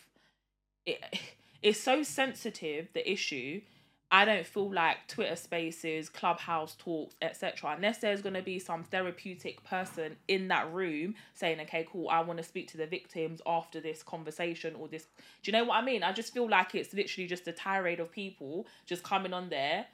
It, 0.85 1.03
it's 1.61 1.79
so 1.81 2.03
sensitive 2.03 2.89
the 2.93 3.09
issue 3.11 3.61
I 4.13 4.25
don't 4.25 4.45
feel 4.45 4.71
like 4.71 5.07
Twitter 5.07 5.35
spaces, 5.35 6.07
clubhouse 6.07 6.75
talks, 6.75 7.15
etc. 7.19 7.73
Unless 7.75 7.97
there's 7.97 8.21
gonna 8.21 8.43
be 8.43 8.59
some 8.59 8.83
therapeutic 8.83 9.63
person 9.63 10.15
in 10.27 10.49
that 10.49 10.71
room 10.71 11.15
saying, 11.33 11.59
"Okay, 11.61 11.87
cool, 11.91 12.07
I 12.09 12.19
want 12.21 12.37
to 12.37 12.43
speak 12.43 12.67
to 12.69 12.77
the 12.77 12.85
victims 12.85 13.41
after 13.47 13.81
this 13.81 14.03
conversation 14.03 14.75
or 14.75 14.87
this." 14.87 15.05
Do 15.41 15.51
you 15.51 15.53
know 15.53 15.63
what 15.63 15.77
I 15.77 15.81
mean? 15.81 16.03
I 16.03 16.11
just 16.11 16.31
feel 16.31 16.47
like 16.47 16.75
it's 16.75 16.93
literally 16.93 17.27
just 17.27 17.47
a 17.47 17.51
tirade 17.51 17.99
of 17.99 18.11
people 18.11 18.67
just 18.85 19.03
coming 19.03 19.33
on 19.33 19.49
there, 19.49 19.87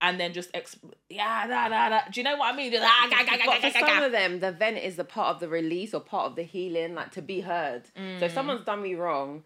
and 0.00 0.20
then 0.20 0.32
just 0.32 0.52
exp- 0.52 0.92
yeah, 1.10 1.48
da, 1.48 1.68
da, 1.68 1.88
da. 1.88 2.00
Do 2.12 2.20
you 2.20 2.24
know 2.24 2.36
what 2.36 2.54
I 2.54 2.56
mean? 2.56 2.70
Just, 2.70 2.84
ah, 2.86 3.08
ga, 3.10 3.24
ga, 3.24 3.38
ga, 3.38 3.42
But 3.46 3.72
for 3.72 3.78
some 3.80 4.04
of 4.04 4.12
them, 4.12 4.38
the 4.38 4.52
vent 4.52 4.78
is 4.78 4.94
the 4.94 5.04
part 5.04 5.34
of 5.34 5.40
the 5.40 5.48
release 5.48 5.92
or 5.92 6.00
part 6.00 6.26
of 6.26 6.36
the 6.36 6.44
healing, 6.44 6.94
like 6.94 7.10
to 7.10 7.22
be 7.22 7.40
heard. 7.40 7.86
So 7.86 7.92
Mm. 8.00 8.22
if 8.22 8.32
someone's 8.32 8.64
done 8.64 8.82
me 8.82 8.94
wrong, 8.94 9.42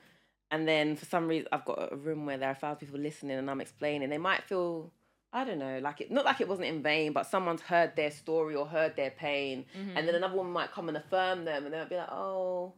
and 0.52 0.68
then 0.68 0.94
for 0.94 1.04
some 1.06 1.26
reason 1.26 1.49
I've 1.50 1.64
got 1.64 1.88
a 1.92 1.97
room 1.97 2.26
where 2.26 2.38
there 2.38 2.50
are 2.50 2.54
five 2.54 2.78
people 2.78 3.00
listening 3.00 3.37
and 3.38 3.50
I'm 3.50 3.61
explaining, 3.61 4.09
they 4.11 4.18
might 4.18 4.44
feel, 4.44 4.92
I 5.32 5.44
don't 5.44 5.59
know, 5.59 5.80
like 5.82 6.00
it 6.00 6.11
not 6.12 6.25
like 6.25 6.40
it 6.40 6.47
wasn't 6.49 6.68
in 6.68 6.82
vain, 6.82 7.12
but 7.12 7.26
someone's 7.26 7.62
heard 7.62 7.97
their 7.97 8.11
story 8.12 8.54
or 8.54 8.66
heard 8.66 8.94
their 8.94 9.11
pain, 9.11 9.64
and 9.75 9.88
Mm-hmm. 9.88 10.06
then 10.06 10.14
another 10.14 10.37
woman 10.37 10.52
might 10.52 10.71
come 10.71 10.87
and 10.88 10.97
affirm 10.97 11.44
them, 11.44 11.64
and 11.64 11.75
they'll 11.75 11.87
be 11.87 11.97
like, 11.97 12.12
oh. 12.12 12.75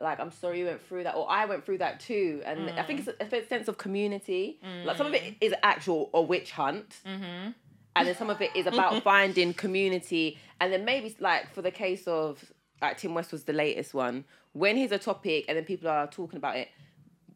Like 0.00 0.18
I'm 0.18 0.32
sorry 0.32 0.58
you 0.58 0.64
went 0.66 0.82
through 0.82 1.04
that, 1.04 1.14
or 1.14 1.30
I 1.30 1.44
went 1.44 1.64
through 1.64 1.78
that 1.78 2.00
too, 2.00 2.42
and 2.44 2.68
I 2.70 2.82
think 2.82 3.06
it's 3.06 3.08
a, 3.34 3.36
a 3.36 3.46
sense 3.46 3.68
of 3.68 3.78
community. 3.78 4.58
Like 4.84 4.96
some 4.96 5.06
of 5.06 5.14
it 5.14 5.36
is 5.40 5.54
actual 5.62 6.10
a 6.12 6.20
witch 6.20 6.50
hunt, 6.50 6.98
Mm-hmm. 7.06 7.50
and 7.94 8.08
then 8.08 8.16
some 8.16 8.28
of 8.28 8.40
it 8.42 8.50
is 8.56 8.66
about 8.66 9.00
finding 9.10 9.54
community 9.54 10.38
and 10.60 10.72
then 10.72 10.84
maybe 10.84 11.14
like 11.20 11.52
for 11.54 11.62
the 11.62 11.70
case 11.70 12.04
of 12.08 12.52
like 12.80 12.96
tim 12.98 13.14
west 13.14 13.30
was 13.32 13.44
the 13.44 13.52
latest 13.52 13.92
one 13.94 14.24
when 14.52 14.76
he's 14.76 14.92
a 14.92 14.98
topic 14.98 15.44
and 15.48 15.56
then 15.56 15.64
people 15.64 15.88
are 15.88 16.06
talking 16.08 16.36
about 16.38 16.56
it 16.56 16.68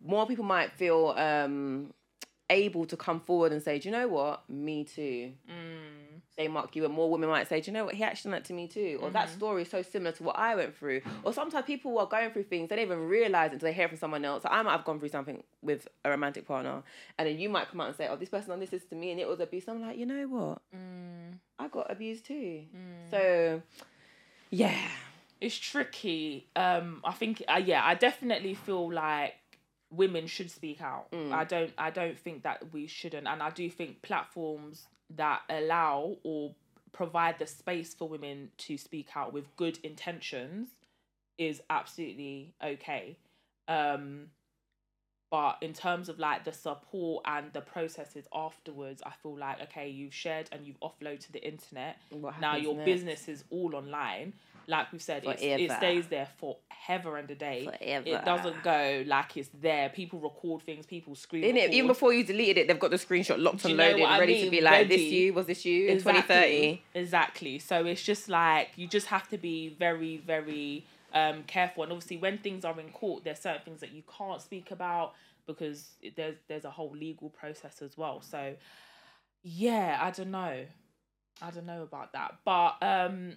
more 0.06 0.26
people 0.26 0.44
might 0.44 0.72
feel 0.72 1.14
um 1.16 1.92
able 2.48 2.86
to 2.86 2.96
come 2.96 3.18
forward 3.20 3.50
and 3.52 3.62
say 3.62 3.78
do 3.78 3.88
you 3.88 3.92
know 3.92 4.08
what? 4.08 4.48
Me 4.48 4.84
too. 4.84 5.32
Say 6.36 6.48
mark 6.48 6.76
you 6.76 6.84
and 6.84 6.92
more 6.92 7.10
women 7.10 7.28
might 7.28 7.48
say 7.48 7.60
do 7.60 7.70
you 7.70 7.72
know 7.72 7.86
what? 7.86 7.94
He 7.94 8.04
actually 8.04 8.30
done 8.30 8.40
that 8.40 8.44
to 8.46 8.52
me 8.52 8.68
too. 8.68 8.98
Or 9.02 9.10
that 9.10 9.30
story 9.30 9.62
is 9.62 9.70
so 9.70 9.82
similar 9.82 10.12
to 10.12 10.22
what 10.22 10.38
i 10.38 10.54
went 10.54 10.76
through. 10.76 11.00
Or 11.24 11.32
sometimes 11.32 11.66
people 11.66 11.98
are 11.98 12.06
going 12.06 12.30
through 12.30 12.44
things 12.44 12.68
they 12.68 12.76
don't 12.76 12.84
even 12.84 13.08
realize 13.08 13.52
until 13.52 13.68
they 13.68 13.72
hear 13.72 13.88
from 13.88 13.96
someone 13.96 14.24
else. 14.24 14.42
So 14.42 14.48
i 14.50 14.62
might 14.62 14.72
have 14.72 14.84
gone 14.84 15.00
through 15.00 15.08
something 15.08 15.42
with 15.62 15.88
a 16.04 16.10
romantic 16.10 16.46
partner 16.46 16.82
and 17.18 17.28
then 17.28 17.38
you 17.38 17.48
might 17.48 17.68
come 17.68 17.80
out 17.80 17.88
and 17.88 17.96
say 17.96 18.06
oh 18.08 18.16
this 18.16 18.28
person 18.28 18.50
done 18.50 18.60
this, 18.60 18.70
this 18.70 18.84
to 18.86 18.94
me 18.94 19.10
and 19.10 19.20
it 19.20 19.26
was 19.26 19.40
abuse. 19.40 19.64
I'm 19.68 19.82
like 19.82 19.98
you 19.98 20.06
know 20.06 20.26
what? 20.28 20.62
I 21.58 21.68
got 21.68 21.90
abused 21.90 22.26
too. 22.26 22.64
So, 23.10 23.62
yeah. 24.50 24.88
it's 25.40 25.56
tricky. 25.56 26.48
Um, 26.54 27.00
I 27.04 27.12
think, 27.12 27.42
uh, 27.48 27.60
yeah, 27.64 27.82
I 27.84 27.94
definitely 27.94 28.54
feel 28.54 28.92
like 28.92 29.34
women 29.90 30.26
should 30.26 30.50
speak 30.50 30.80
out. 30.80 31.06
I 31.32 31.44
don't 31.44 31.72
I 31.78 31.90
don't 31.90 32.18
think 32.18 32.42
that 32.42 32.72
we 32.72 32.86
shouldn't 32.86 33.26
and 33.26 33.42
I 33.42 33.50
do 33.50 33.70
think 33.70 34.02
platforms 34.02 34.86
that 35.16 35.42
allow 35.48 36.16
or 36.24 36.54
provide 36.92 37.38
the 37.38 37.46
space 37.46 37.94
for 37.94 38.08
women 38.08 38.50
to 38.58 38.76
speak 38.76 39.08
out 39.14 39.32
with 39.32 39.54
good 39.56 39.78
intentions 39.82 40.68
is 41.38 41.60
absolutely 41.70 42.54
okay. 42.62 43.16
Um 43.68 44.26
but 45.30 45.58
in 45.60 45.72
terms 45.72 46.08
of 46.08 46.18
like 46.18 46.44
the 46.44 46.52
support 46.52 47.24
and 47.26 47.52
the 47.52 47.60
processes 47.60 48.28
afterwards, 48.32 49.02
I 49.04 49.12
feel 49.22 49.36
like 49.36 49.60
okay, 49.62 49.88
you've 49.88 50.14
shared 50.14 50.48
and 50.52 50.66
you've 50.66 50.80
offloaded 50.80 51.20
to 51.26 51.32
the 51.32 51.46
internet. 51.46 51.98
Now 52.40 52.56
your 52.56 52.74
next? 52.74 52.86
business 52.86 53.28
is 53.28 53.44
all 53.50 53.74
online. 53.74 54.32
Like 54.68 54.92
we've 54.92 55.02
said, 55.02 55.22
it's, 55.24 55.42
it 55.42 55.70
stays 55.70 56.06
there 56.08 56.28
forever 56.38 57.16
and 57.16 57.30
a 57.30 57.34
day. 57.34 57.64
Forever. 57.64 58.08
It 58.08 58.24
doesn't 58.24 58.62
go 58.62 59.04
like 59.06 59.36
it's 59.36 59.48
there. 59.60 59.88
People 59.88 60.18
record 60.18 60.62
things. 60.62 60.86
People 60.86 61.14
screen. 61.14 61.44
In 61.44 61.56
it, 61.56 61.72
even 61.72 61.86
before 61.86 62.12
you 62.12 62.24
deleted 62.24 62.58
it, 62.58 62.68
they've 62.68 62.78
got 62.78 62.90
the 62.90 62.96
screenshot 62.96 63.38
locked 63.38 63.64
and 63.64 63.76
loaded, 63.76 64.02
ready 64.02 64.44
to 64.44 64.50
be 64.50 64.60
like, 64.60 64.88
"This 64.88 65.02
you 65.02 65.34
was 65.34 65.46
this 65.46 65.64
you 65.64 65.88
in 65.88 66.00
twenty 66.00 66.22
thirty. 66.22 66.82
Exactly. 66.94 67.58
So 67.58 67.84
it's 67.86 68.02
just 68.02 68.28
like 68.28 68.70
you 68.76 68.88
just 68.88 69.06
have 69.06 69.28
to 69.28 69.38
be 69.38 69.68
very, 69.78 70.16
very 70.18 70.84
um, 71.12 71.44
careful. 71.44 71.82
And 71.82 71.92
obviously, 71.92 72.16
when 72.16 72.38
things 72.38 72.64
are 72.64 72.78
in 72.80 72.90
court, 72.90 73.24
there's 73.24 73.40
certain 73.40 73.62
things 73.64 73.80
that 73.80 73.92
you 73.92 74.02
can't 74.18 74.42
speak 74.42 74.70
about 74.70 75.14
because 75.46 75.94
there's 76.16 76.36
there's 76.48 76.64
a 76.64 76.70
whole 76.70 76.94
legal 76.94 77.30
process 77.30 77.82
as 77.82 77.96
well. 77.96 78.20
So 78.20 78.54
yeah, 79.42 79.98
I 80.00 80.10
don't 80.10 80.30
know. 80.30 80.64
I 81.40 81.50
don't 81.50 81.66
know 81.66 81.82
about 81.82 82.12
that, 82.14 82.36
but 82.44 82.76
um, 82.82 83.36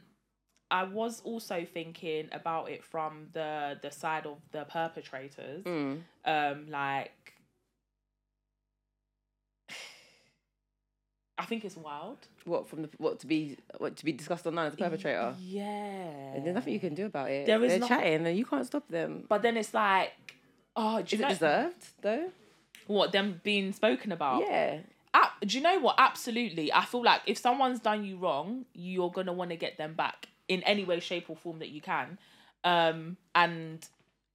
I 0.72 0.84
was 0.84 1.22
also 1.24 1.66
thinking 1.72 2.30
about 2.32 2.70
it 2.70 2.84
from 2.84 3.28
the 3.34 3.78
the 3.82 3.92
side 3.92 4.26
of 4.26 4.38
the 4.52 4.66
perpetrators. 4.66 5.64
Mm. 5.64 6.02
Um, 6.26 6.66
like 6.70 7.12
I 11.38 11.46
think 11.46 11.64
it's 11.66 11.78
wild. 11.78 12.18
What 12.46 12.68
from 12.68 12.82
the 12.84 12.90
what 12.98 13.20
to 13.20 13.28
be 13.28 13.58
what 13.78 13.96
to 13.98 14.06
be 14.06 14.12
discussed 14.12 14.46
online 14.46 14.68
as 14.68 14.74
a 14.74 14.78
perpetrator? 14.78 15.34
Yeah. 15.40 15.64
And 16.36 16.46
there's 16.46 16.56
nothing 16.56 16.74
you 16.74 16.80
can 16.80 16.96
do 16.96 17.06
about 17.06 17.32
it. 17.32 17.46
There 17.46 17.64
is 17.64 17.72
They're 17.72 17.80
not- 17.80 17.90
chatting 17.90 18.28
and 18.28 18.38
you 18.38 18.46
can't 18.46 18.66
stop 18.66 18.88
them. 18.90 19.26
But 19.28 19.42
then 19.42 19.58
it's 19.58 19.74
like, 19.74 20.12
oh, 20.76 20.98
do 21.02 21.16
Is 21.16 21.20
you 21.20 21.26
it 21.26 21.30
deserved 21.30 21.86
though? 22.02 22.30
what 22.88 23.12
them 23.12 23.40
being 23.44 23.72
spoken 23.72 24.12
about? 24.12 24.42
Yeah. 24.48 24.80
Do 25.42 25.58
you 25.58 25.64
know 25.64 25.80
what? 25.80 25.96
Absolutely. 25.98 26.74
I 26.74 26.84
feel 26.84 27.02
like 27.04 27.22
if 27.26 27.38
someone's 27.38 27.80
done 27.80 28.04
you 28.04 28.18
wrong, 28.18 28.66
you're 28.74 29.10
gonna 29.10 29.32
want 29.32 29.52
to 29.52 29.56
get 29.56 29.78
them 29.78 29.94
back 29.94 30.28
in 30.50 30.64
any 30.64 30.84
way, 30.84 31.00
shape, 31.00 31.30
or 31.30 31.38
form 31.38 31.60
that 31.60 31.70
you 31.70 31.80
can. 31.80 32.18
Um, 32.66 33.16
and 33.34 33.88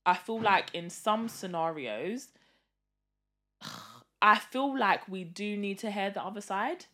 I 0.06 0.14
feel 0.14 0.40
like 0.40 0.74
in 0.74 0.88
some 0.88 1.28
scenarios, 1.28 2.28
I 4.22 4.38
feel 4.38 4.78
like 4.78 5.06
we 5.06 5.24
do 5.24 5.56
need 5.56 5.78
to 5.80 5.90
hear 5.90 6.08
the 6.08 6.24
other 6.24 6.40
side. 6.40 6.86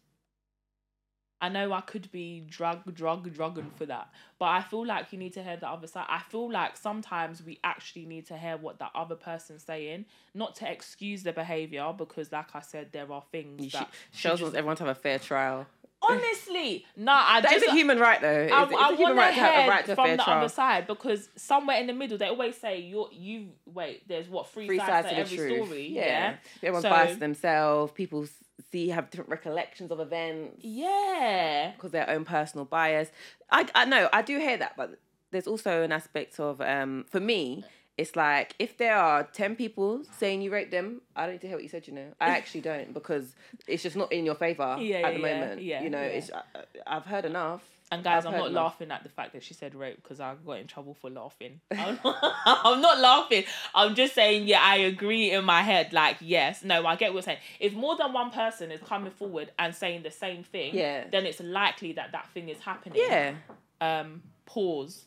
I 1.43 1.49
know 1.49 1.73
I 1.73 1.81
could 1.81 2.13
be 2.13 2.41
drug, 2.41 2.95
drug, 2.95 3.33
drugging 3.33 3.71
for 3.77 3.87
that, 3.87 4.11
but 4.39 4.47
I 4.47 4.61
feel 4.61 4.85
like 4.85 5.11
you 5.11 5.19
need 5.19 5.33
to 5.35 5.43
hear 5.43 5.57
the 5.57 5.69
other 5.69 5.87
side. 5.87 6.05
I 6.09 6.19
feel 6.19 6.51
like 6.51 6.77
sometimes 6.77 7.43
we 7.43 7.59
actually 7.65 8.05
need 8.05 8.27
to 8.27 8.37
hear 8.37 8.59
what 8.59 8.79
the 8.79 8.89
other 8.95 9.15
person's 9.15 9.63
saying, 9.63 10.05
not 10.35 10.55
to 10.57 10.71
excuse 10.71 11.23
the 11.23 11.33
behavior, 11.33 11.95
because, 11.97 12.31
like 12.31 12.55
I 12.55 12.61
said, 12.61 12.93
there 12.93 13.11
are 13.11 13.23
things 13.33 13.65
You 13.65 13.71
that 13.71 13.89
sh- 14.13 14.19
Shells 14.19 14.43
wants 14.43 14.55
everyone 14.55 14.77
to 14.77 14.85
have 14.85 14.97
a 14.97 15.01
fair 15.01 15.19
trial. 15.19 15.67
Honestly, 16.03 16.85
no, 16.97 17.13
I 17.13 17.41
That 17.41 17.53
is 17.53 17.63
just 17.63 17.73
a 17.73 17.77
human 17.77 17.99
right 17.99 18.21
though. 18.21 18.41
It's, 18.43 18.53
I, 18.53 18.63
it's 18.65 18.73
I 18.75 18.91
a 18.91 18.95
want 18.97 19.17
right 19.17 19.35
to 19.35 19.41
have 19.41 19.67
a 19.67 19.69
right 19.71 19.85
to 19.87 19.93
a 19.93 19.95
from 19.95 20.11
the 20.11 20.17
trial. 20.23 20.39
other 20.39 20.49
side 20.49 20.87
because 20.87 21.29
somewhere 21.37 21.79
in 21.79 21.87
the 21.87 21.93
middle 21.93 22.19
they 22.19 22.29
always 22.29 22.57
say 22.57 22.81
you 22.81 23.09
you 23.13 23.49
wait. 23.67 24.07
There's 24.09 24.29
what 24.29 24.49
three, 24.51 24.67
Three 24.67 24.79
sides, 24.79 25.09
sides 25.09 25.09
to 25.09 25.17
every 25.17 25.37
truth. 25.37 25.65
story. 25.67 25.89
Yeah. 25.89 26.03
Yeah, 26.05 26.37
Everyone's 26.63 26.83
So- 26.83 26.91
biased 26.91 27.21
themselves. 27.21 27.93
People 27.93 28.27
see 28.71 28.89
have 28.91 29.11
different 29.11 29.31
recollections 29.31 29.91
of 29.91 30.01
events 30.01 30.63
yeah. 30.63 31.73
because 31.77 31.91
their 31.93 32.09
own 32.09 32.25
personal 32.25 32.65
bias. 32.65 33.11
I 33.51 33.67
I 33.75 33.85
know 33.85 34.09
I 34.13 34.23
do 34.23 34.39
hear 34.39 34.57
that, 34.59 34.75
but 34.77 34.99
there's 35.33 35.47
also 35.47 35.83
an 35.83 35.93
aspect 35.93 36.39
of 36.41 36.61
um 36.61 37.05
for 37.11 37.21
me. 37.21 37.65
It's 38.01 38.17
like 38.17 38.55
if 38.59 38.77
there 38.79 38.97
are 38.97 39.25
ten 39.25 39.55
people 39.57 40.03
saying 40.19 40.41
you 40.43 40.51
raped 40.51 40.71
them, 40.71 41.03
I 41.15 41.23
don't 41.27 41.33
need 41.35 41.41
to 41.43 41.49
hear 41.49 41.57
what 41.57 41.63
you 41.63 41.69
said. 41.69 41.87
You 41.89 41.95
know, 41.95 42.07
I 42.21 42.31
actually 42.31 42.63
don't 42.63 42.95
because 42.95 43.35
it's 43.67 43.83
just 43.83 43.97
not 43.97 44.11
in 44.13 44.25
your 44.25 44.35
favor 44.37 44.77
Yeah, 44.81 45.07
at 45.07 45.15
the 45.15 45.21
yeah, 45.21 45.35
moment. 45.41 45.63
yeah, 45.63 45.83
you 45.83 45.91
know, 45.91 46.01
yeah. 46.01 46.19
it's 46.19 46.31
I, 46.33 46.43
I've 46.87 47.05
heard 47.05 47.25
enough. 47.27 47.63
And 47.93 48.05
guys, 48.05 48.25
I've 48.25 48.33
I'm 48.35 48.39
not 48.39 48.51
enough. 48.51 48.65
laughing 48.65 48.91
at 48.93 49.03
the 49.03 49.09
fact 49.09 49.33
that 49.33 49.43
she 49.43 49.53
said 49.53 49.75
rape 49.75 49.97
because 50.01 50.21
I 50.21 50.35
got 50.47 50.59
in 50.61 50.69
trouble 50.69 50.95
for 50.95 51.11
laughing. 51.11 51.61
I'm 51.77 51.99
not, 52.05 52.17
I'm 52.47 52.81
not 52.81 53.01
laughing. 53.01 53.43
I'm 53.75 53.97
just 53.97 54.15
saying, 54.15 54.47
yeah, 54.47 54.61
I 54.63 54.77
agree 54.77 55.33
in 55.33 55.45
my 55.45 55.63
head. 55.63 55.93
Like, 55.93 56.19
yes, 56.21 56.63
no, 56.63 56.87
I 56.87 56.95
get 56.95 57.11
what 57.11 57.15
you're 57.17 57.23
saying. 57.35 57.39
If 57.59 57.73
more 57.75 57.97
than 57.97 58.13
one 58.13 58.31
person 58.31 58.71
is 58.71 58.81
coming 58.81 59.11
forward 59.11 59.51
and 59.59 59.75
saying 59.75 60.05
the 60.05 60.11
same 60.13 60.45
thing, 60.45 60.73
Yeah. 60.75 61.05
then 61.11 61.27
it's 61.27 61.41
likely 61.41 61.93
that 61.95 62.13
that 62.13 62.31
thing 62.31 62.49
is 62.49 62.61
happening. 62.61 63.03
Yeah, 63.05 63.35
Um, 63.81 64.23
pause. 64.47 65.07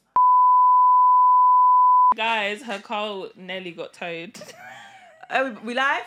Guys, 2.16 2.62
her 2.64 2.80
car 2.80 3.28
nearly 3.36 3.72
got 3.72 3.94
towed. 3.94 4.38
Oh, 5.30 5.58
we 5.64 5.74
live? 5.74 6.04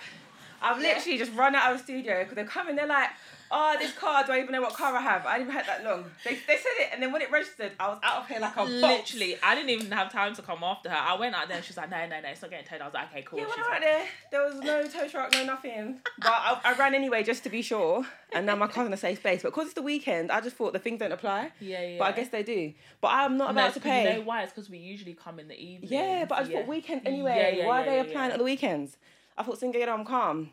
I've 0.62 0.80
literally 0.80 1.18
just 1.18 1.32
run 1.32 1.54
out 1.54 1.72
of 1.72 1.78
the 1.78 1.84
studio 1.84 2.20
because 2.20 2.36
they're 2.36 2.44
coming. 2.44 2.76
They're 2.76 2.86
like, 2.86 3.10
"Oh, 3.50 3.76
this 3.78 3.92
car. 3.92 4.24
Do 4.24 4.32
I 4.32 4.38
even 4.40 4.52
know 4.52 4.62
what 4.62 4.74
car 4.74 4.94
I 4.94 5.00
have? 5.00 5.24
I 5.26 5.38
didn't 5.38 5.50
even 5.50 5.60
had 5.60 5.66
that 5.68 5.84
long." 5.84 6.10
They, 6.24 6.34
they 6.34 6.56
said 6.56 6.76
it, 6.80 6.88
and 6.92 7.02
then 7.02 7.12
when 7.12 7.22
it 7.22 7.30
registered, 7.30 7.72
I 7.78 7.88
was 7.88 7.98
out 8.02 8.22
of 8.22 8.28
here 8.28 8.40
like 8.40 8.54
a 8.56 8.58
box. 8.58 8.70
Literally, 9.14 9.36
I 9.42 9.54
didn't 9.54 9.70
even 9.70 9.90
have 9.92 10.12
time 10.12 10.34
to 10.34 10.42
come 10.42 10.62
after 10.64 10.88
her. 10.90 10.96
I 10.96 11.14
went 11.16 11.34
out 11.34 11.48
there 11.48 11.56
and 11.58 11.64
she's 11.66 11.76
like, 11.76 11.90
no, 11.90 12.06
no, 12.06 12.20
no, 12.20 12.28
it's 12.28 12.42
not 12.42 12.50
getting 12.50 12.66
towed. 12.66 12.80
I 12.80 12.84
was 12.86 12.94
like, 12.94 13.10
okay, 13.10 13.22
cool. 13.22 13.38
Yeah, 13.38 13.46
when 13.46 13.58
I 13.58 13.70
went 13.70 13.82
there, 13.82 14.04
there 14.30 14.44
was 14.44 14.64
no 14.64 14.86
tow 14.88 15.08
truck, 15.08 15.32
no 15.32 15.44
nothing. 15.44 16.00
But 16.22 16.32
I, 16.32 16.60
I 16.64 16.72
ran 16.74 16.94
anyway 16.94 17.22
just 17.22 17.42
to 17.44 17.50
be 17.50 17.62
sure, 17.62 18.04
and 18.34 18.46
now 18.46 18.56
my 18.56 18.66
car's 18.66 18.86
in 18.86 18.92
a 18.92 18.96
safe 18.96 19.18
space. 19.18 19.42
But 19.42 19.50
because 19.50 19.66
it's 19.66 19.74
the 19.74 19.82
weekend, 19.82 20.30
I 20.32 20.40
just 20.40 20.56
thought 20.56 20.72
the 20.72 20.78
things 20.78 20.98
don't 21.00 21.12
apply. 21.12 21.52
yeah, 21.60 21.82
yeah. 21.82 21.98
But 21.98 22.04
I 22.04 22.12
guess 22.12 22.28
they 22.28 22.42
do. 22.42 22.72
But 23.00 23.08
I'm 23.12 23.36
not 23.36 23.46
No, 23.54 23.60
about 23.62 23.62
to 23.62 23.66
it's 23.68 23.74
'cause 23.78 23.82
pay. 23.92 24.12
You 24.12 24.18
know 24.20 24.24
why? 24.26 24.42
It's 24.42 24.52
because 24.52 24.70
we 24.70 24.78
usually 24.78 25.14
come 25.14 25.38
in 25.38 25.48
the 25.48 25.58
evening. 25.58 25.90
Yeah, 25.92 26.24
but 26.28 26.36
I 26.38 26.40
just 26.40 26.52
yeah. 26.52 26.58
thought 26.60 26.68
weekend 26.68 27.02
anyway. 27.06 27.36
Yeah, 27.36 27.48
yeah, 27.50 27.66
Why 27.66 27.82
are 27.82 27.84
they 27.84 28.00
applying 28.00 28.32
at 28.32 28.38
the 28.38 28.44
weekends? 28.44 28.96
I 29.38 29.42
thought 29.42 29.58
single 29.58 29.82
I'm 29.82 30.04
calm. 30.04 30.50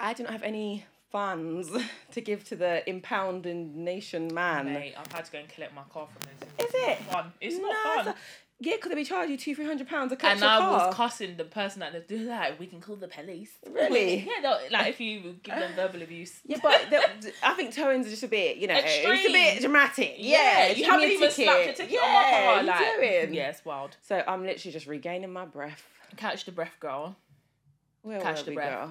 I 0.00 0.12
do 0.14 0.22
not 0.22 0.32
have 0.32 0.42
any 0.42 0.84
funds 1.14 1.70
to 2.10 2.20
give 2.20 2.42
to 2.42 2.56
the 2.56 2.82
impounding 2.90 3.84
nation 3.84 4.28
man. 4.34 4.66
Mate, 4.72 4.94
I've 4.98 5.12
had 5.12 5.24
to 5.26 5.30
go 5.30 5.38
and 5.38 5.48
collect 5.48 5.72
my 5.72 5.82
car 5.88 6.08
from 6.08 6.22
this. 6.58 6.66
Is 6.68 6.74
it? 6.74 6.98
fun? 7.04 7.32
It's 7.40 7.54
No, 7.56 7.62
not 7.68 7.76
it's 7.98 8.04
fun. 8.06 8.14
Yeah, 8.58 8.74
because 8.76 8.88
they 8.88 8.96
be 8.96 9.04
charging 9.04 9.30
you 9.32 9.38
two, 9.38 9.54
three 9.54 9.64
hundred 9.64 9.86
pounds 9.88 10.10
to 10.10 10.16
car. 10.16 10.30
And 10.30 10.42
I 10.42 10.58
car. 10.58 10.86
was 10.88 10.94
cussing 10.96 11.36
the 11.36 11.44
person 11.44 11.80
that 11.80 12.08
do 12.08 12.26
that. 12.26 12.58
We 12.58 12.66
can 12.66 12.80
call 12.80 12.96
the 12.96 13.06
police. 13.06 13.50
Really? 13.70 14.20
yeah, 14.26 14.42
no, 14.42 14.58
like 14.72 14.88
if 14.88 15.00
you 15.00 15.36
give 15.42 15.54
them 15.54 15.70
verbal 15.76 16.02
abuse. 16.02 16.32
yeah, 16.46 16.58
but 16.60 16.92
I 17.44 17.54
think 17.54 17.72
towing's 17.74 18.08
are 18.08 18.10
just 18.10 18.24
a 18.24 18.28
bit, 18.28 18.56
you 18.56 18.66
know, 18.66 18.74
it's 18.76 19.28
a 19.28 19.32
bit 19.32 19.60
dramatic. 19.60 20.16
Yeah, 20.18 20.66
Yeah, 20.68 20.72
you 20.74 20.84
haven't 20.84 21.08
a 21.10 21.12
even 21.12 21.30
slapped 21.30 21.60
a 21.60 21.62
ticket. 21.62 21.76
ticket 21.76 21.92
yeah, 21.92 22.00
on 22.00 22.12
my 22.12 22.22
car. 22.30 22.60
you 22.60 22.66
Like, 22.98 23.22
doing? 23.22 23.34
yeah, 23.34 23.50
it's 23.50 23.64
wild. 23.64 23.96
So 24.02 24.20
I'm 24.26 24.44
literally 24.44 24.72
just 24.72 24.86
regaining 24.88 25.32
my 25.32 25.44
breath. 25.44 25.84
Catch 26.16 26.44
the 26.44 26.52
breath, 26.52 26.74
girl. 26.80 27.14
Where 28.02 28.20
Catch 28.20 28.44
the 28.44 28.52
breath. 28.52 28.88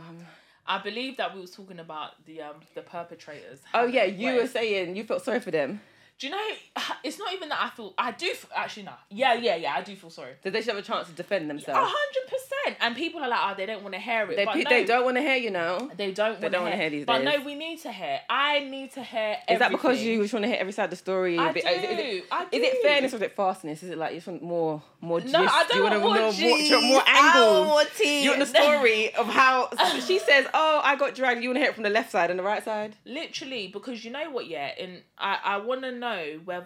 I 0.66 0.78
believe 0.80 1.18
that 1.18 1.34
we 1.36 1.42
was 1.42 1.52
talking 1.52 1.80
about 1.80 2.24
the 2.26 2.42
um 2.42 2.56
the 2.76 2.82
perpetrators. 2.82 3.60
Oh 3.74 3.86
yeah, 3.86 4.06
you 4.06 4.28
Wait. 4.28 4.42
were 4.42 4.48
saying 4.48 4.96
you 4.96 5.04
felt 5.04 5.24
sorry 5.24 5.40
for 5.40 5.52
them. 5.52 5.82
Do 6.20 6.28
you 6.28 6.32
know? 6.32 6.48
It's 7.04 7.20
not 7.20 7.34
even 7.34 7.50
that 7.50 7.60
I 7.62 7.70
feel. 7.70 7.94
I 7.98 8.12
do 8.12 8.32
actually 8.56 8.84
no. 8.84 8.94
Yeah, 9.10 9.34
yeah, 9.34 9.56
yeah. 9.58 9.74
I 9.76 9.82
do 9.82 9.94
feel 9.96 10.10
sorry. 10.10 10.34
Did 10.42 10.54
they 10.54 10.62
should 10.62 10.70
have 10.76 10.78
a 10.78 10.82
chance 10.82 11.08
to 11.10 11.14
defend 11.14 11.46
A 11.46 11.48
themselves? 11.50 11.80
hundred 11.94 12.30
percent. 12.30 12.53
And 12.80 12.96
people 12.96 13.22
are 13.22 13.28
like, 13.30 13.40
oh, 13.44 13.54
they 13.58 13.66
don't 13.66 13.82
want 13.84 13.94
to 13.94 14.00
hear 14.00 14.30
it. 14.32 14.36
They, 14.36 14.46
but 14.46 14.54
pe- 14.54 14.64
no, 14.64 14.70
they 14.70 14.86
don't 14.86 15.04
want 15.06 15.18
to 15.18 15.22
hear, 15.22 15.36
you 15.36 15.52
know. 15.52 15.92
They 15.98 16.12
don't. 16.12 16.40
They 16.40 16.50
don't 16.50 16.64
wanna 16.64 16.76
hear. 16.76 16.82
hear 16.84 16.90
these 16.92 17.06
But 17.06 17.20
days. 17.24 17.40
no, 17.40 17.46
we 17.46 17.56
need 17.56 17.80
to 17.82 17.92
hear. 17.92 18.20
I 18.30 18.60
need 18.60 18.92
to 18.94 19.04
hear. 19.04 19.38
Is 19.50 19.60
that 19.60 19.72
because 19.72 20.02
you 20.02 20.22
just 20.22 20.34
want 20.34 20.44
to 20.46 20.50
hit 20.50 20.60
every 20.60 20.72
side 20.74 20.86
of 20.86 20.90
the 20.92 20.96
story? 20.96 21.38
I 21.38 21.52
bit- 21.52 21.64
do. 21.64 21.70
Is, 21.70 21.84
it- 21.84 21.90
is 21.92 22.00
it, 22.00 22.26
I 22.32 22.44
is 22.52 22.62
it 22.64 22.82
fairness 22.82 23.14
or 23.14 23.16
is 23.18 23.22
it 23.24 23.36
fastness? 23.36 23.84
Is 23.84 23.90
it 23.92 23.98
like 23.98 24.12
you 24.14 24.18
just 24.18 24.28
want 24.28 24.44
more, 24.44 24.82
more 25.02 25.20
gist? 25.20 25.34
No, 25.34 25.40
I 25.44 25.66
Do 25.70 25.78
you 25.78 25.84
don't 25.90 26.02
wanna 26.02 26.06
want 26.06 26.22
more 26.22 26.32
more, 26.32 26.32
do 26.32 26.44
you 26.46 26.50
want 26.52 26.64
Gs. 26.64 26.72
more 26.88 26.96
want 26.98 27.10
angles? 27.10 27.68
more 27.68 27.84
tea. 27.98 28.24
You 28.24 28.30
want 28.32 28.40
the 28.42 28.46
story 28.62 29.16
of 29.16 29.28
how 29.28 29.70
she 30.06 30.20
says, 30.20 30.46
"Oh, 30.54 30.82
I 30.84 30.96
got 30.96 31.16
dragged." 31.16 31.44
You 31.44 31.50
want 31.50 31.58
to 31.58 31.62
hear 31.62 31.70
it 31.70 31.76
from 31.76 31.84
the 31.84 31.90
left 31.90 32.12
side 32.12 32.30
and 32.30 32.40
the 32.40 32.44
right 32.44 32.64
side? 32.64 32.96
Literally, 33.06 33.68
because 33.68 34.04
you 34.06 34.12
know 34.12 34.30
what? 34.32 34.48
Yeah, 34.48 34.72
and 34.80 35.02
I 35.18 35.40
I 35.44 35.58
want 35.58 35.82
to 35.84 35.92
know 35.92 36.40
whether 36.46 36.66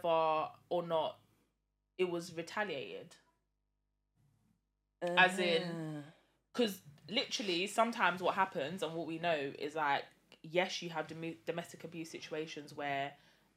or 0.70 0.84
not 0.88 1.18
it 1.98 2.10
was 2.10 2.34
retaliated. 2.36 3.16
As 5.18 5.38
in-. 5.40 6.04
Because 6.54 6.82
literally, 7.10 7.68
sometimes 7.68 8.22
what 8.22 8.36
happens 8.36 8.84
and 8.84 8.94
what 8.94 9.08
we 9.08 9.20
know 9.20 9.52
is 9.60 9.76
like, 9.76 10.04
yes, 10.44 10.82
you 10.82 10.90
have 10.90 11.08
dom- 11.08 11.36
domestic 11.46 11.84
abuse 11.84 12.10
situations 12.10 12.74
where, 12.76 13.12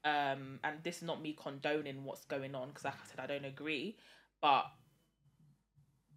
um, 0.04 0.60
and 0.64 0.82
this 0.82 0.98
is 0.98 1.02
not 1.02 1.22
me 1.22 1.36
condoning 1.40 2.04
what's 2.04 2.24
going 2.24 2.54
on 2.54 2.68
because, 2.68 2.84
like 2.84 2.94
I 2.94 3.06
said, 3.08 3.20
I 3.20 3.26
don't 3.26 3.44
agree, 3.44 3.96
but 4.42 4.66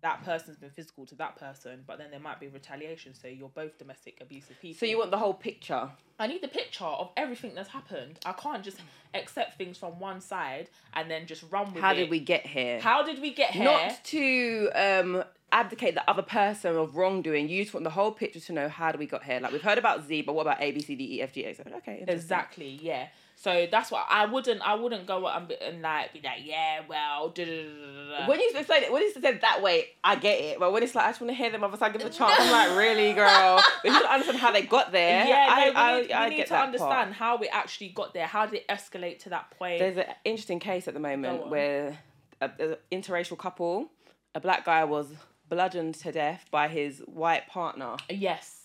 that 0.03 0.23
person's 0.25 0.57
been 0.57 0.69
physical 0.69 1.05
to 1.05 1.15
that 1.15 1.37
person, 1.37 1.81
but 1.87 1.97
then 1.97 2.11
there 2.11 2.19
might 2.19 2.37
be 2.39 2.49
retaliation. 2.49 3.13
So 3.13 3.29
you're 3.29 3.49
both 3.49 3.77
domestic 3.77 4.19
abusive 4.21 4.59
people. 4.61 4.77
So 4.77 4.85
you 4.85 4.97
want 4.97 5.11
the 5.11 5.17
whole 5.17 5.33
picture? 5.33 5.89
I 6.19 6.27
need 6.27 6.43
the 6.43 6.49
picture 6.49 6.83
of 6.83 7.09
everything 7.15 7.55
that's 7.55 7.69
happened. 7.69 8.19
I 8.25 8.33
can't 8.33 8.63
just 8.63 8.77
accept 9.13 9.57
things 9.57 9.77
from 9.77 9.99
one 9.99 10.19
side 10.19 10.69
and 10.93 11.09
then 11.09 11.25
just 11.25 11.43
run 11.49 11.73
with 11.73 11.81
How 11.81 11.93
it. 11.93 11.95
did 11.95 12.09
we 12.09 12.19
get 12.19 12.45
here? 12.45 12.81
How 12.81 13.03
did 13.03 13.21
we 13.21 13.33
get 13.33 13.51
here? 13.51 13.63
Not 13.63 14.03
to 14.03 14.69
um, 14.75 15.23
abdicate 15.53 15.93
the 15.95 16.09
other 16.09 16.23
person 16.23 16.75
of 16.75 16.97
wrongdoing. 16.97 17.47
You 17.47 17.63
just 17.63 17.73
want 17.73 17.83
the 17.83 17.91
whole 17.91 18.11
picture 18.11 18.39
to 18.39 18.53
know 18.53 18.67
how 18.67 18.91
do 18.91 18.97
we 18.97 19.05
got 19.05 19.23
here. 19.23 19.39
Like 19.39 19.51
we've 19.51 19.61
heard 19.61 19.77
about 19.77 20.05
Z, 20.05 20.23
but 20.23 20.33
what 20.33 20.41
about 20.41 20.61
A, 20.61 20.71
B, 20.71 20.81
C, 20.81 20.95
D, 20.95 21.17
E, 21.17 21.21
F, 21.21 21.31
G, 21.31 21.45
H? 21.45 21.59
Okay. 21.77 22.03
Exactly. 22.07 22.79
Yeah. 22.81 23.07
So 23.35 23.67
that's 23.69 23.91
what 23.91 24.05
I 24.09 24.25
wouldn't. 24.25 24.61
I 24.61 24.75
wouldn't 24.75 25.05
go 25.05 25.27
and, 25.27 25.47
be, 25.47 25.55
and 25.61 25.81
like 25.81 26.13
be 26.13 26.21
like, 26.23 26.39
yeah, 26.45 26.81
well, 26.87 27.29
da, 27.29 27.45
da, 27.45 28.19
da. 28.19 28.27
When 28.27 28.39
you 28.39 28.51
explain 28.55 28.83
it, 28.83 28.91
when 28.91 29.01
it's 29.01 29.19
said 29.19 29.41
that 29.41 29.61
way, 29.61 29.87
I 30.03 30.15
get 30.15 30.39
it. 30.39 30.59
But 30.59 30.71
when 30.71 30.81
it's 30.81 30.95
like 30.95 31.05
I 31.05 31.09
just 31.09 31.19
want 31.19 31.31
to 31.31 31.35
hear 31.35 31.51
them 31.51 31.63
other 31.63 31.75
side 31.75 31.91
give 31.91 32.01
it 32.01 32.07
a 32.07 32.17
chance, 32.17 32.33
I'm 32.39 32.51
like, 32.51 32.77
really, 32.77 33.11
girl? 33.21 33.61
But 33.83 33.91
you 33.91 33.99
don't 33.99 34.09
understand 34.09 34.37
how 34.37 34.51
they 34.51 34.61
got 34.61 34.91
there. 34.91 35.27
yeah, 35.27 35.47
I, 35.49 35.65
no, 35.65 35.71
we 35.71 35.75
I, 35.75 36.01
need, 36.01 36.11
I 36.11 36.29
we 36.29 36.37
need 36.37 36.47
to 36.47 36.57
understand 36.57 36.89
part. 36.89 37.13
how 37.13 37.37
we 37.37 37.49
actually 37.49 37.89
got 37.89 38.13
there. 38.13 38.27
How 38.27 38.45
did 38.45 38.61
it 38.61 38.67
escalate 38.69 39.19
to 39.23 39.29
that 39.29 39.51
point? 39.51 39.79
There's 39.79 39.97
an 39.97 40.05
interesting 40.23 40.59
case 40.59 40.87
at 40.87 40.93
the 40.93 41.01
moment 41.01 41.49
where 41.49 41.97
a, 42.39 42.49
an 42.59 42.75
interracial 42.93 43.37
couple, 43.37 43.89
a 44.35 44.39
black 44.39 44.63
guy 44.63 44.85
was 44.85 45.07
bludgeoned 45.53 45.95
to 45.95 46.11
death 46.11 46.45
by 46.51 46.67
his 46.67 46.99
white 47.05 47.47
partner, 47.47 47.95
yes. 48.09 48.61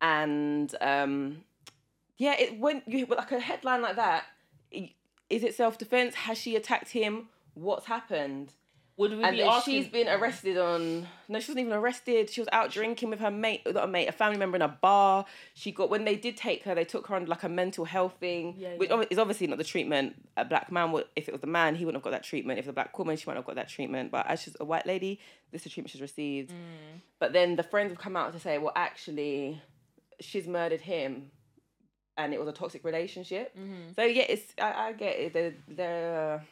and 0.00 0.74
um, 0.80 1.44
yeah, 2.18 2.34
it 2.38 2.58
when 2.58 2.82
you 2.86 3.06
like 3.06 3.32
a 3.32 3.40
headline 3.40 3.82
like 3.82 3.96
that, 3.96 4.24
is 4.70 5.42
it 5.42 5.54
self 5.54 5.78
defense? 5.78 6.14
Has 6.14 6.38
she 6.38 6.56
attacked 6.56 6.90
him? 6.90 7.28
What's 7.54 7.86
happened? 7.86 8.52
Would 8.98 9.10
we 9.18 9.22
and 9.24 9.36
be 9.36 9.42
asking? 9.42 9.74
she's 9.82 9.88
been 9.92 10.08
arrested 10.08 10.56
on 10.56 11.06
no 11.28 11.38
she 11.38 11.50
wasn't 11.50 11.58
even 11.66 11.72
arrested 11.74 12.30
she 12.30 12.40
was 12.40 12.48
out 12.50 12.70
drinking 12.70 13.10
with 13.10 13.20
her 13.20 13.30
mate 13.30 13.60
not 13.66 13.84
a 13.84 13.86
mate 13.86 14.08
a 14.08 14.12
family 14.12 14.38
member 14.38 14.56
in 14.56 14.62
a 14.62 14.68
bar 14.68 15.26
she 15.52 15.70
got 15.70 15.90
when 15.90 16.04
they 16.06 16.16
did 16.16 16.34
take 16.36 16.62
her 16.64 16.74
they 16.74 16.84
took 16.84 17.06
her 17.08 17.14
on 17.16 17.26
like 17.26 17.42
a 17.42 17.48
mental 17.48 17.84
health 17.84 18.14
thing 18.18 18.54
Yeah, 18.56 18.76
which 18.76 18.88
yeah. 18.88 19.04
is 19.10 19.18
obviously 19.18 19.46
not 19.48 19.58
the 19.58 19.64
treatment 19.64 20.14
a 20.38 20.44
black 20.46 20.72
man 20.72 20.92
would 20.92 21.04
if 21.14 21.28
it 21.28 21.32
was 21.32 21.42
the 21.42 21.46
man 21.46 21.74
he 21.74 21.84
wouldn't 21.84 22.00
have 22.02 22.04
got 22.04 22.16
that 22.16 22.24
treatment 22.24 22.58
if 22.58 22.64
it 22.64 22.68
was 22.68 22.72
a 22.72 22.74
black 22.74 22.98
woman 22.98 23.16
she 23.18 23.24
might 23.26 23.34
not 23.34 23.40
have 23.40 23.46
got 23.46 23.56
that 23.56 23.68
treatment 23.68 24.10
but 24.10 24.26
as 24.26 24.40
she's 24.40 24.56
a 24.60 24.64
white 24.64 24.86
lady 24.86 25.20
this 25.52 25.60
is 25.60 25.64
the 25.64 25.70
treatment 25.70 25.90
she's 25.90 26.00
received 26.00 26.50
Mm. 26.50 27.00
but 27.18 27.32
then 27.34 27.56
the 27.56 27.62
friends 27.62 27.90
have 27.90 27.98
come 27.98 28.16
out 28.16 28.32
to 28.32 28.40
say 28.40 28.56
well 28.56 28.72
actually 28.76 29.60
she's 30.20 30.46
murdered 30.48 30.80
him 30.80 31.30
and 32.16 32.32
it 32.32 32.38
was 32.40 32.48
a 32.48 32.52
toxic 32.52 32.82
relationship 32.82 33.54
Mm-hmm. 33.58 33.92
so 33.94 34.04
yeah 34.04 34.24
it's 34.26 34.54
i, 34.58 34.72
I 34.88 34.92
get 34.92 35.16
it 35.18 35.76
there 35.76 36.16
are 36.18 36.44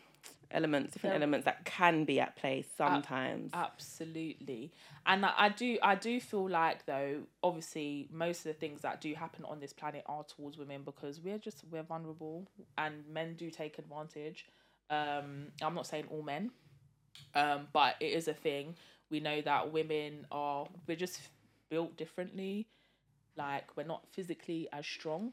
elements 0.54 0.92
different 0.92 1.12
There- 1.12 1.22
elements 1.22 1.44
that 1.44 1.64
can 1.64 2.04
be 2.04 2.20
at 2.20 2.36
play 2.36 2.64
sometimes 2.76 3.50
Absolutely. 3.52 4.72
And 5.06 5.26
I, 5.26 5.32
I 5.36 5.48
do 5.50 5.78
I 5.82 5.94
do 5.94 6.20
feel 6.20 6.48
like 6.48 6.86
though, 6.86 7.22
obviously 7.42 8.08
most 8.10 8.38
of 8.40 8.44
the 8.44 8.54
things 8.54 8.80
that 8.82 9.00
do 9.00 9.14
happen 9.14 9.44
on 9.44 9.60
this 9.60 9.72
planet 9.72 10.02
are 10.06 10.24
towards 10.24 10.56
women 10.58 10.82
because 10.84 11.20
we're 11.20 11.38
just 11.38 11.64
we're 11.70 11.82
vulnerable 11.82 12.48
and 12.78 13.06
men 13.08 13.34
do 13.34 13.50
take 13.50 13.78
advantage. 13.78 14.46
Um 14.90 15.48
I'm 15.62 15.74
not 15.74 15.86
saying 15.86 16.06
all 16.10 16.22
men. 16.22 16.50
Um, 17.34 17.68
but 17.72 17.94
it 18.00 18.12
is 18.12 18.28
a 18.28 18.34
thing. 18.34 18.74
We 19.10 19.20
know 19.20 19.40
that 19.42 19.72
women 19.72 20.26
are 20.32 20.66
we're 20.86 20.96
just 20.96 21.20
built 21.68 21.96
differently. 21.96 22.66
Like 23.36 23.76
we're 23.76 23.84
not 23.86 24.06
physically 24.12 24.68
as 24.72 24.86
strong. 24.86 25.32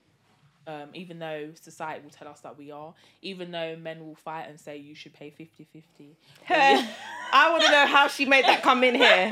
Um, 0.67 0.89
even 0.93 1.17
though 1.17 1.49
society 1.59 2.01
will 2.03 2.11
tell 2.11 2.27
us 2.27 2.41
that 2.41 2.57
we 2.57 2.71
are, 2.71 2.93
even 3.23 3.49
though 3.49 3.75
men 3.75 4.05
will 4.05 4.15
fight 4.15 4.47
and 4.47 4.59
say 4.59 4.77
you 4.77 4.93
should 4.93 5.13
pay 5.13 5.31
50 5.31 5.67
50. 5.73 6.15
I 6.49 7.49
want 7.51 7.63
to 7.63 7.71
know 7.71 7.87
how 7.87 8.07
she 8.07 8.25
made 8.25 8.45
that 8.45 8.61
come 8.61 8.83
in 8.83 8.95
here. 8.95 9.31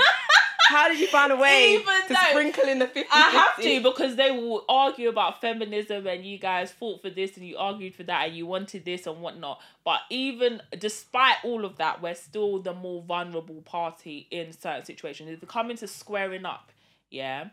How 0.69 0.88
did 0.88 1.00
you 1.00 1.07
find 1.07 1.31
a 1.31 1.36
way 1.36 1.74
Even 1.74 2.07
to 2.07 2.15
sprinkle 2.29 2.69
in 2.69 2.77
the 2.77 2.86
50 2.86 3.09
I 3.12 3.29
have 3.31 3.63
to 3.63 3.81
because 3.81 4.15
they 4.15 4.29
will 4.29 4.65
argue 4.69 5.09
about 5.09 5.41
feminism 5.41 6.05
and 6.05 6.24
you 6.24 6.38
guys 6.38 6.71
fought 6.71 7.01
for 7.01 7.09
this 7.09 7.36
and 7.38 7.45
you 7.48 7.57
argued 7.57 7.95
for 7.95 8.03
that 8.03 8.27
and 8.27 8.38
you 8.38 8.45
wanted 8.45 8.86
this 8.86 9.07
and 9.07 9.19
whatnot. 9.19 9.59
But 9.83 10.01
even 10.12 10.62
despite 10.77 11.38
all 11.43 11.65
of 11.65 11.77
that, 11.77 12.03
we're 12.03 12.13
still 12.13 12.59
the 12.59 12.74
more 12.74 13.01
vulnerable 13.01 13.62
party 13.63 14.27
in 14.29 14.53
certain 14.53 14.86
situations. 14.86 15.31
If 15.31 15.41
it 15.41 15.50
come 15.50 15.71
into 15.71 15.88
squaring 15.88 16.45
up, 16.45 16.71
yeah, 17.09 17.50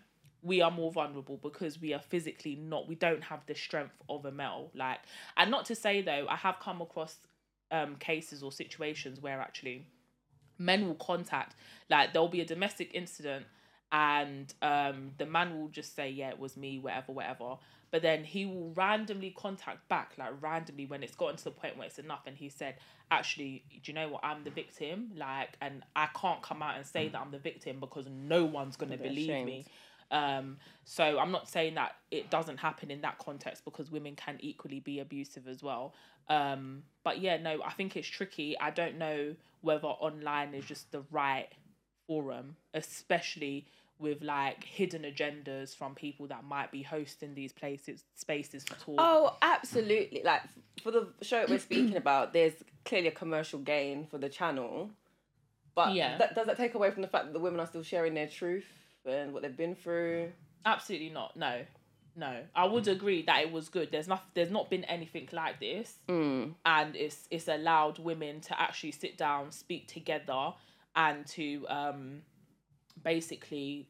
we 0.47 0.63
are 0.63 0.71
more 0.71 0.93
vulnerable 0.93 1.39
because 1.43 1.81
we 1.81 1.93
are 1.93 2.01
physically 2.01 2.55
not. 2.55 2.89
We 2.89 2.95
don't 2.95 3.25
have 3.25 3.45
the 3.47 3.55
strength 3.55 3.95
of 4.09 4.25
a 4.25 4.31
male. 4.31 4.71
Like, 4.75 5.01
and 5.37 5.51
not 5.51 5.65
to 5.67 5.75
say 5.75 6.03
though, 6.03 6.27
I 6.29 6.37
have 6.37 6.61
come 6.61 6.81
across 6.81 7.19
um 7.73 7.97
cases 7.97 8.43
or 8.43 8.53
situations 8.53 9.21
where 9.21 9.41
actually 9.41 9.87
men 10.59 10.87
will 10.87 10.95
contact 10.95 11.57
like 11.91 12.13
there'll 12.13 12.29
be 12.29 12.41
a 12.41 12.45
domestic 12.45 12.91
incident 12.95 13.45
and 13.93 14.55
um 14.63 15.11
the 15.19 15.27
man 15.27 15.59
will 15.59 15.69
just 15.69 15.95
say 15.95 16.09
yeah 16.09 16.29
it 16.29 16.39
was 16.39 16.57
me 16.57 16.79
whatever 16.79 17.13
whatever 17.13 17.57
but 17.91 18.03
then 18.03 18.25
he 18.25 18.45
will 18.47 18.73
randomly 18.75 19.35
contact 19.37 19.89
back 19.89 20.13
like 20.19 20.31
randomly 20.41 20.87
when 20.87 21.03
it's 21.03 21.15
gotten 21.15 21.37
to 21.37 21.45
the 21.45 21.51
point 21.51 21.77
where 21.77 21.87
it's 21.87 21.99
enough 21.99 22.23
and 22.27 22.37
he 22.37 22.49
said 22.49 22.75
actually 23.11 23.65
do 23.71 23.93
you 23.93 23.95
know 23.95 24.09
what 24.09 24.25
i'm 24.25 24.43
the 24.45 24.51
victim 24.51 25.11
like 25.17 25.57
and 25.61 25.83
i 25.95 26.09
can't 26.21 26.43
come 26.43 26.63
out 26.63 26.77
and 26.77 26.85
say 26.85 27.09
that 27.09 27.21
i'm 27.21 27.31
the 27.31 27.39
victim 27.39 27.79
because 27.79 28.07
no 28.09 28.45
one's 28.45 28.77
going 28.77 28.91
to 28.91 28.99
believe 28.99 29.29
ashamed. 29.29 29.47
me 29.47 29.65
um 30.11 30.57
so 30.85 31.19
i'm 31.19 31.33
not 31.33 31.49
saying 31.49 31.75
that 31.75 31.97
it 32.11 32.31
doesn't 32.31 32.59
happen 32.59 32.91
in 32.91 33.01
that 33.01 33.19
context 33.19 33.65
because 33.65 33.91
women 33.91 34.15
can 34.15 34.37
equally 34.41 34.81
be 34.81 35.01
abusive 35.01 35.49
as 35.49 35.63
well 35.63 35.95
um 36.29 36.83
but 37.05 37.21
yeah 37.21 37.37
no 37.37 37.61
i 37.65 37.71
think 37.73 37.97
it's 37.97 38.07
tricky 38.09 38.59
i 38.61 38.71
don't 38.71 38.97
know 38.97 39.35
whether 39.63 39.89
online 39.89 40.55
is 40.55 40.65
just 40.65 40.91
the 40.93 41.03
right 41.11 41.49
forum 42.07 42.57
especially 42.75 43.67
with 43.99 44.23
like 44.23 44.63
hidden 44.65 45.03
agendas 45.03 45.75
from 45.75 45.95
people 45.95 46.27
that 46.27 46.45
might 46.45 46.71
be 46.71 46.83
hosting 46.83 47.35
these 47.35 47.53
places 47.53 48.05
spaces 48.15 48.65
for 48.65 48.75
talk 48.75 48.95
Oh, 48.99 49.37
absolutely. 49.43 50.23
Like, 50.25 50.43
for 50.83 50.91
the 50.91 51.09
show 51.23 51.41
that 51.41 51.51
we're 51.51 51.59
speaking 51.59 51.97
about, 51.97 52.33
there's 52.33 52.53
clearly 52.85 53.09
a 53.09 53.13
commercial 53.13 53.59
gain 53.59 54.07
for 54.07 54.19
the 54.19 54.29
channel. 54.29 54.91
But 55.75 55.95
Yeah. 55.95 56.19
that, 56.19 56.35
does 56.35 56.47
that 56.47 56.57
take 56.57 56.75
away 56.75 56.91
from 56.91 57.03
the 57.03 57.09
fact 57.09 57.27
that 57.27 57.33
the 57.33 57.41
women 57.41 57.61
are 57.61 57.67
still 57.67 57.83
sharing 57.83 58.15
their 58.15 58.29
truth 58.29 58.67
and 59.07 59.33
what 59.33 59.43
they've 59.43 59.57
been 59.57 59.75
through? 59.75 60.33
absolutely 60.65 61.11
not 61.11 61.37
no 61.37 61.61
no 62.17 62.41
i 62.55 62.65
would 62.65 62.89
agree 62.89 63.23
that 63.23 63.43
it 63.43 63.53
was 63.53 63.69
good 63.69 63.91
there's 63.93 64.09
not 64.09 64.25
there's 64.35 64.51
not 64.51 64.69
been 64.71 64.83
anything 64.85 65.29
like 65.33 65.61
this 65.61 65.99
Mm. 66.09 66.55
and 66.65 66.97
it's 66.97 67.29
it's 67.31 67.47
allowed 67.47 67.99
women 67.99 68.41
to 68.41 68.61
actually 68.61 68.91
sit 68.93 69.17
down 69.17 69.53
speak 69.53 69.87
together 69.87 70.53
and 70.97 71.25
to 71.27 71.67
um 71.69 72.23
basically 73.03 73.89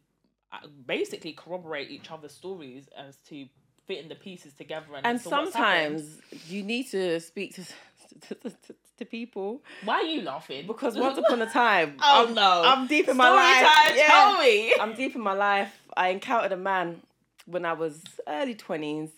uh, 0.53 0.67
basically 0.87 1.33
corroborate 1.33 1.91
each 1.91 2.11
other's 2.11 2.33
stories 2.33 2.89
as 2.97 3.17
to 3.29 3.47
fitting 3.87 4.09
the 4.09 4.15
pieces 4.15 4.53
together 4.53 4.87
and, 4.97 5.07
And 5.07 5.17
as 5.17 5.23
to 5.25 5.31
what's 5.31 5.55
happened. 5.55 6.01
sometimes 6.01 6.21
you 6.49 6.63
need 6.63 6.85
to 6.91 7.21
speak 7.21 7.55
to, 7.55 7.63
to, 8.29 8.35
to, 8.35 8.75
to, 8.99 9.05
people 9.05 9.63
why 9.85 9.97
are 9.97 10.03
you 10.05 10.23
laughing 10.23 10.67
because 10.67 10.97
once 10.97 11.19
upon 11.19 11.41
a 11.43 11.47
time, 11.51 11.97
oh 12.03 12.27
I'm, 12.29 12.35
no 12.35 12.63
I'm 12.65 12.87
deep 12.87 13.09
in 13.09 13.17
my 13.17 13.29
life. 13.31 13.73
time, 13.73 13.97
Yeah. 13.97 14.07
tell 14.07 14.39
me 14.43 14.75
I'm 14.81 14.95
deep 14.95 15.15
in 15.15 15.21
my 15.21 15.33
life. 15.33 15.73
I 15.97 16.09
encountered 16.09 16.53
a 16.53 16.57
man 16.57 17.03
when 17.47 17.65
I 17.65 17.73
was 17.75 18.03
early 18.27 18.55
twenties, 18.55 19.11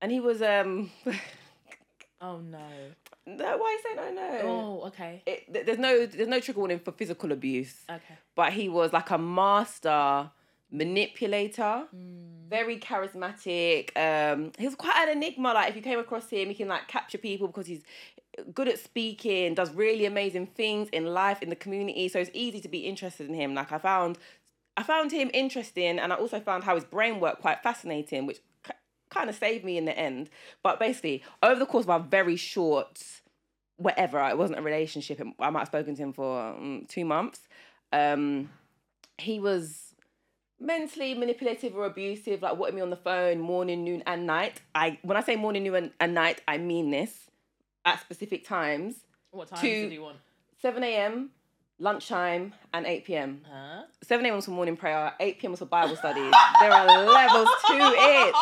and 0.00 0.12
he 0.12 0.20
was 0.20 0.42
um. 0.42 0.90
oh 2.20 2.38
no 2.38 2.68
no, 3.26 3.56
why 3.56 3.78
you 3.84 3.90
say 3.90 3.96
no, 3.96 4.12
no? 4.14 4.40
oh 4.44 4.86
okay 4.88 5.22
It, 5.26 5.66
there's 5.66 5.78
no 5.78 6.06
there's 6.06 6.28
no 6.28 6.40
trigger 6.40 6.60
warning 6.60 6.78
for 6.78 6.92
physical 6.92 7.32
abuse, 7.32 7.74
okay 7.90 8.14
but 8.34 8.52
he 8.52 8.68
was 8.68 8.92
like 8.92 9.10
a 9.10 9.18
master 9.18 10.30
manipulator, 10.70 11.86
Mm. 11.94 12.48
very 12.48 12.78
charismatic. 12.78 13.90
Um, 13.96 14.52
he 14.58 14.64
was 14.66 14.74
quite 14.74 14.96
an 15.08 15.16
enigma. 15.16 15.52
Like 15.54 15.70
if 15.70 15.76
you 15.76 15.82
came 15.82 15.98
across 15.98 16.28
him, 16.30 16.48
he 16.48 16.54
can 16.54 16.68
like 16.68 16.88
capture 16.88 17.18
people 17.18 17.46
because 17.48 17.66
he's 17.66 17.82
good 18.52 18.68
at 18.68 18.78
speaking, 18.78 19.54
does 19.54 19.72
really 19.72 20.04
amazing 20.04 20.46
things 20.48 20.88
in 20.90 21.06
life 21.06 21.42
in 21.42 21.48
the 21.48 21.56
community. 21.56 22.08
So 22.08 22.18
it's 22.18 22.30
easy 22.34 22.60
to 22.60 22.68
be 22.68 22.80
interested 22.80 23.28
in 23.28 23.34
him. 23.34 23.54
Like 23.54 23.72
I 23.72 23.78
found, 23.78 24.18
I 24.76 24.82
found 24.82 25.10
him 25.12 25.30
interesting, 25.32 25.98
and 25.98 26.12
I 26.12 26.16
also 26.16 26.38
found 26.40 26.64
how 26.64 26.74
his 26.74 26.84
brain 26.84 27.18
worked 27.20 27.40
quite 27.40 27.62
fascinating, 27.62 28.26
which 28.26 28.40
k- 28.62 28.74
kind 29.08 29.30
of 29.30 29.36
saved 29.36 29.64
me 29.64 29.78
in 29.78 29.86
the 29.86 29.98
end. 29.98 30.28
But 30.62 30.78
basically, 30.78 31.22
over 31.42 31.58
the 31.58 31.66
course 31.66 31.86
of 31.86 31.90
a 31.90 32.04
very 32.04 32.36
short, 32.36 33.02
whatever, 33.78 34.18
it 34.28 34.36
wasn't 34.36 34.58
a 34.58 34.62
relationship. 34.62 35.20
I 35.40 35.50
might 35.50 35.60
have 35.60 35.68
spoken 35.68 35.94
to 35.96 36.02
him 36.02 36.12
for 36.12 36.50
um, 36.50 36.84
two 36.88 37.04
months. 37.06 37.40
Um, 37.92 38.50
he 39.16 39.40
was 39.40 39.85
mentally 40.60 41.14
manipulative 41.14 41.76
or 41.76 41.86
abusive, 41.86 42.42
like 42.42 42.56
wanting 42.56 42.76
me 42.76 42.82
on 42.82 42.90
the 42.90 42.96
phone 42.96 43.38
morning, 43.40 43.84
noon, 43.84 44.02
and 44.06 44.26
night. 44.26 44.60
I 44.74 44.98
when 45.02 45.16
I 45.16 45.22
say 45.22 45.36
morning, 45.36 45.64
noon, 45.64 45.74
and, 45.74 45.90
and 46.00 46.14
night, 46.14 46.40
I 46.48 46.58
mean 46.58 46.90
this 46.90 47.30
at 47.84 48.00
specific 48.00 48.46
times. 48.46 48.96
what 49.30 49.48
time 49.48 49.60
To- 49.60 49.66
did 49.82 49.92
you 49.92 50.02
want 50.02 50.18
7 50.62 50.82
a.m., 50.82 51.30
lunchtime, 51.78 52.54
and 52.72 52.86
8 52.86 53.04
p.m. 53.04 53.40
Huh? 53.50 53.82
7 54.02 54.24
a.m. 54.24 54.36
was 54.36 54.44
for 54.44 54.50
morning 54.52 54.76
prayer, 54.76 55.12
8 55.18 55.38
p.m. 55.38 55.50
was 55.50 55.60
for 55.60 55.66
Bible 55.66 55.96
studies. 55.96 56.32
there 56.60 56.72
are 56.72 56.86
levels 57.04 57.48
to 57.66 57.74
it. 57.74 58.34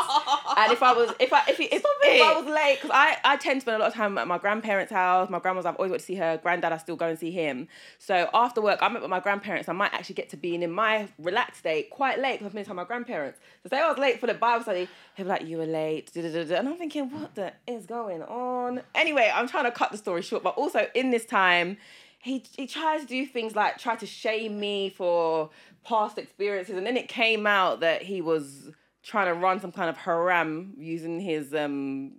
And 0.56 0.72
if 0.72 0.82
I 0.82 0.92
was 0.92 1.12
if 1.18 1.32
I 1.32 1.42
if, 1.48 1.58
if, 1.60 1.72
if, 1.72 2.22
I 2.22 2.40
was 2.40 2.46
late, 2.46 2.78
because 2.80 2.90
I, 2.94 3.16
I 3.24 3.36
tend 3.36 3.60
to 3.60 3.64
spend 3.64 3.76
a 3.76 3.78
lot 3.78 3.88
of 3.88 3.94
time 3.94 4.18
at 4.18 4.28
my 4.28 4.38
grandparents' 4.38 4.92
house. 4.92 5.30
My 5.30 5.38
grandma's 5.38 5.66
I've 5.66 5.76
always 5.76 5.90
wanted 5.90 6.00
to 6.00 6.06
see 6.06 6.14
her. 6.16 6.38
Granddad, 6.42 6.72
I 6.72 6.76
still 6.78 6.96
go 6.96 7.08
and 7.08 7.18
see 7.18 7.30
him. 7.30 7.68
So 7.98 8.28
after 8.32 8.60
work, 8.60 8.78
I'm 8.82 8.94
with 8.94 9.08
my 9.08 9.20
grandparents. 9.20 9.68
I 9.68 9.72
might 9.72 9.92
actually 9.94 10.16
get 10.16 10.28
to 10.30 10.36
being 10.36 10.62
in 10.62 10.70
my 10.70 11.08
relaxed 11.18 11.60
state 11.60 11.90
quite 11.90 12.18
late 12.18 12.34
because 12.34 12.46
I've 12.46 12.54
been 12.54 12.64
to 12.64 12.74
my 12.74 12.84
grandparents. 12.84 13.40
So 13.62 13.70
say 13.70 13.80
I 13.80 13.88
was 13.88 13.98
late 13.98 14.20
for 14.20 14.26
the 14.26 14.34
Bible 14.34 14.62
study, 14.62 14.88
he'll 15.16 15.26
be 15.26 15.30
like, 15.30 15.46
"You 15.46 15.58
were 15.58 15.66
late," 15.66 16.14
and 16.14 16.68
I'm 16.68 16.76
thinking, 16.76 17.10
"What 17.10 17.34
the 17.34 17.52
is 17.66 17.86
going 17.86 18.22
on?" 18.22 18.82
Anyway, 18.94 19.30
I'm 19.34 19.48
trying 19.48 19.64
to 19.64 19.72
cut 19.72 19.90
the 19.90 19.98
story 19.98 20.22
short, 20.22 20.42
but 20.42 20.54
also 20.56 20.86
in 20.94 21.10
this 21.10 21.24
time. 21.24 21.78
He, 22.24 22.42
he 22.56 22.66
tries 22.66 23.02
to 23.02 23.06
do 23.06 23.26
things 23.26 23.54
like 23.54 23.76
try 23.76 23.96
to 23.96 24.06
shame 24.06 24.58
me 24.58 24.88
for 24.88 25.50
past 25.84 26.16
experiences, 26.16 26.74
and 26.76 26.86
then 26.86 26.96
it 26.96 27.06
came 27.06 27.46
out 27.46 27.80
that 27.80 28.00
he 28.00 28.22
was 28.22 28.70
trying 29.02 29.26
to 29.26 29.34
run 29.34 29.60
some 29.60 29.70
kind 29.70 29.90
of 29.90 29.98
haram 29.98 30.72
using 30.78 31.20
his 31.20 31.52
um. 31.54 32.12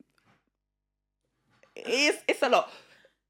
It's 1.76 2.20
it's 2.28 2.42
a 2.44 2.50
lot. 2.50 2.72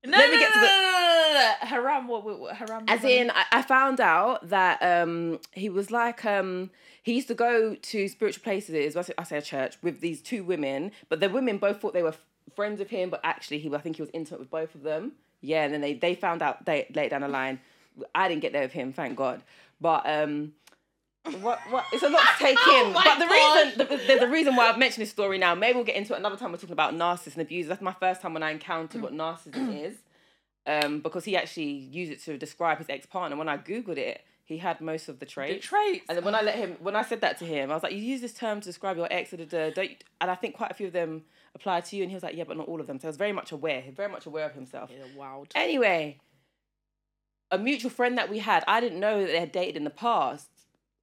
No, 0.05 0.17
Let 0.17 0.27
no, 0.27 0.31
me 0.33 0.39
get 0.39 0.49
no, 0.49 0.53
to 0.55 0.59
the- 0.59 0.67
no. 0.67 1.67
Haram. 1.67 2.07
What? 2.07 2.23
what, 2.25 2.39
what 2.39 2.55
haram? 2.55 2.83
As 2.87 3.03
in, 3.03 3.31
I, 3.31 3.45
I 3.53 3.61
found 3.61 3.99
out 3.99 4.49
that 4.49 4.81
um 4.83 5.39
he 5.53 5.69
was 5.69 5.91
like 5.91 6.25
um 6.25 6.71
he 7.03 7.13
used 7.13 7.27
to 7.29 7.33
go 7.35 7.75
to 7.75 8.07
spiritual 8.09 8.43
places. 8.43 8.95
I 8.97 9.01
say, 9.01 9.13
I 9.17 9.23
say 9.23 9.37
a 9.37 9.41
church 9.41 9.77
with 9.81 10.01
these 10.01 10.21
two 10.21 10.43
women, 10.43 10.91
but 11.09 11.21
the 11.21 11.29
women 11.29 11.57
both 11.57 11.79
thought 11.79 11.93
they 11.93 12.03
were 12.03 12.15
friends 12.55 12.81
of 12.81 12.89
him, 12.89 13.09
but 13.09 13.21
actually 13.23 13.59
he 13.59 13.73
I 13.73 13.79
think 13.79 13.95
he 13.95 14.01
was 14.01 14.11
intimate 14.13 14.39
with 14.41 14.51
both 14.51 14.75
of 14.75 14.83
them. 14.83 15.13
Yeah, 15.45 15.63
and 15.63 15.73
then 15.73 15.81
they 15.81 15.93
they 15.93 16.15
found 16.15 16.41
out 16.41 16.65
they 16.65 16.87
later 16.93 17.09
down 17.09 17.21
the 17.21 17.27
line. 17.27 17.59
I 18.13 18.27
didn't 18.27 18.41
get 18.41 18.51
there 18.53 18.63
with 18.63 18.73
him, 18.73 18.93
thank 18.93 19.15
God. 19.15 19.41
But 19.79 20.03
um. 20.05 20.53
What 21.41 21.59
what 21.71 21.85
it's 21.91 22.03
a 22.03 22.09
lot 22.09 22.21
to 22.21 22.43
take 22.43 22.57
in. 22.67 22.93
my 22.93 23.01
but 23.03 23.17
the 23.17 23.25
gosh. 23.25 23.65
reason 23.65 23.77
the, 23.79 24.05
there's 24.05 24.21
a 24.21 24.27
reason 24.27 24.55
why 24.55 24.69
I've 24.69 24.77
mentioned 24.77 25.01
this 25.01 25.09
story 25.09 25.39
now. 25.39 25.55
Maybe 25.55 25.75
we'll 25.75 25.83
get 25.83 25.95
into 25.95 26.13
it 26.13 26.17
another 26.19 26.37
time 26.37 26.51
we're 26.51 26.57
talking 26.57 26.73
about 26.73 26.93
narcissists 26.93 27.33
and 27.33 27.41
abusers. 27.41 27.69
That's 27.69 27.81
my 27.81 27.95
first 27.99 28.21
time 28.21 28.35
when 28.35 28.43
I 28.43 28.51
encountered 28.51 29.01
what 29.01 29.11
narcissism 29.23 29.83
is. 29.83 29.95
Um, 30.67 30.99
because 30.99 31.25
he 31.25 31.35
actually 31.35 31.71
used 31.71 32.11
it 32.11 32.23
to 32.25 32.37
describe 32.37 32.77
his 32.77 32.89
ex 32.89 33.07
partner. 33.07 33.37
When 33.37 33.49
I 33.49 33.57
Googled 33.57 33.97
it, 33.97 34.23
he 34.45 34.59
had 34.59 34.79
most 34.79 35.09
of 35.09 35.19
the 35.19 35.25
The 35.25 35.31
traits. 35.31 35.65
traits. 35.65 36.05
And 36.07 36.17
then 36.17 36.23
when 36.23 36.35
I 36.35 36.41
let 36.41 36.55
him, 36.55 36.77
when 36.79 36.95
I 36.95 37.01
said 37.01 37.21
that 37.21 37.39
to 37.39 37.45
him, 37.45 37.71
I 37.71 37.73
was 37.73 37.83
like, 37.83 37.93
"You 37.93 37.99
use 37.99 38.21
this 38.21 38.33
term 38.33 38.61
to 38.61 38.65
describe 38.65 38.95
your 38.95 39.07
ex, 39.11 39.31
da, 39.31 39.37
da, 39.37 39.71
don't 39.71 39.89
you? 39.89 39.95
And 40.21 40.29
I 40.29 40.35
think 40.35 40.55
quite 40.55 40.71
a 40.71 40.75
few 40.75 40.87
of 40.87 40.93
them 40.93 41.25
apply 41.55 41.81
to 41.81 41.95
you." 41.95 42.03
And 42.03 42.11
he 42.11 42.15
was 42.15 42.23
like, 42.23 42.35
"Yeah, 42.35 42.43
but 42.43 42.55
not 42.55 42.67
all 42.67 42.79
of 42.79 42.87
them." 42.87 42.99
So 42.99 43.07
I 43.07 43.09
was 43.09 43.17
very 43.17 43.33
much 43.33 43.51
aware, 43.51 43.83
very 43.91 44.09
much 44.09 44.25
aware 44.27 44.45
of 44.45 44.53
himself. 44.53 44.91
Yeah, 44.93 45.05
wild. 45.17 45.51
Anyway, 45.55 46.19
a 47.51 47.57
mutual 47.57 47.89
friend 47.89 48.17
that 48.17 48.29
we 48.29 48.39
had, 48.39 48.63
I 48.67 48.79
didn't 48.79 48.99
know 48.99 49.21
that 49.21 49.27
they 49.27 49.39
had 49.39 49.51
dated 49.51 49.77
in 49.77 49.83
the 49.83 49.89
past, 49.89 50.49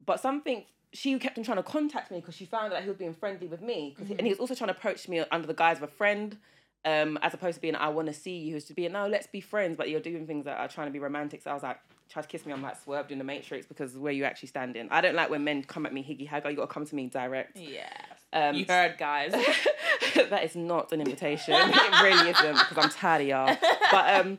but 0.05 0.21
something 0.21 0.65
she 0.93 1.19
kept 1.19 1.37
on 1.39 1.45
trying 1.45 1.57
to 1.57 1.63
contact 1.63 2.11
me 2.11 2.21
because 2.21 2.37
she 2.37 2.45
found 2.45 2.67
out 2.67 2.71
that 2.77 2.83
he 2.83 2.89
was 2.89 2.99
being 2.99 3.15
friendly 3.15 3.47
with 3.49 3.61
me, 3.63 3.97
he- 3.99 4.03
and 4.03 4.09
he 4.09 4.15
mm-hmm. 4.15 4.29
was 4.29 4.39
also 4.39 4.55
trying 4.55 4.69
to 4.69 4.77
approach 4.77 5.09
me 5.09 5.25
under 5.33 5.47
the 5.47 5.55
guise 5.55 5.79
of 5.79 5.83
a 5.83 5.89
friend. 5.89 6.39
Um, 6.85 7.17
as 7.23 7.33
opposed 7.33 7.55
to 7.55 7.61
being, 7.61 7.77
I 7.77 7.89
want 7.91 8.09
to 8.09 8.13
see 8.13 8.39
you, 8.39 8.57
is 8.57 8.65
to 8.65 8.75
be, 8.75 8.89
no, 8.89 9.07
let's 9.07 9.29
be 9.29 9.41
friends, 9.41 9.77
but 9.77 9.89
you're 9.89 10.01
doing 10.01 10.27
things 10.27 10.45
that 10.47 10.59
are 10.59 10.67
trying 10.67 10.89
to 10.89 10.93
be 10.93 10.99
romantic. 10.99 11.41
So 11.43 11.51
I 11.51 11.55
was 11.55 11.63
like, 11.63 11.79
try 12.09 12.23
to 12.23 12.29
kiss 12.29 12.45
me, 12.45 12.53
I'm 12.53 12.63
like 12.63 12.81
swerved 12.83 13.11
in 13.13 13.19
the 13.19 13.25
matrix 13.25 13.67
because 13.67 13.97
where 13.97 14.13
you 14.13 14.25
actually 14.25 14.49
standing. 14.49 14.89
I 14.91 15.01
don't 15.01 15.15
like 15.15 15.31
when 15.31 15.45
men 15.45 15.63
come 15.63 15.87
at 15.87 15.93
me 15.93 16.03
higgy 16.03 16.29
haggy. 16.29 16.51
You 16.51 16.57
got 16.57 16.69
to 16.69 16.75
come 16.75 16.85
to 16.85 16.95
me 16.95 17.07
direct. 17.07 17.57
Yeah. 17.57 17.89
Um, 18.33 18.55
you 18.55 18.65
heard, 18.69 18.97
guys. 18.99 19.33
that 20.15 20.45
is 20.45 20.57
not 20.57 20.93
an 20.93 21.01
invitation. 21.01 21.55
it 21.57 22.03
really 22.03 22.31
isn't 22.31 22.59
because 22.69 22.79
I'm 22.79 22.91
tired 22.91 23.23
of 23.23 23.29
y'all. 23.29 23.57
But 23.91 24.15
um, 24.21 24.39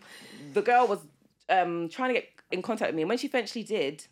the 0.53 0.61
girl 0.61 0.87
was 0.87 0.99
um 1.49 1.89
trying 1.89 2.09
to 2.09 2.21
get 2.21 2.29
in 2.51 2.61
contact 2.61 2.89
with 2.89 2.95
me, 2.95 3.03
and 3.03 3.09
when 3.09 3.17
she 3.17 3.27
eventually 3.27 3.63
did, 3.63 4.05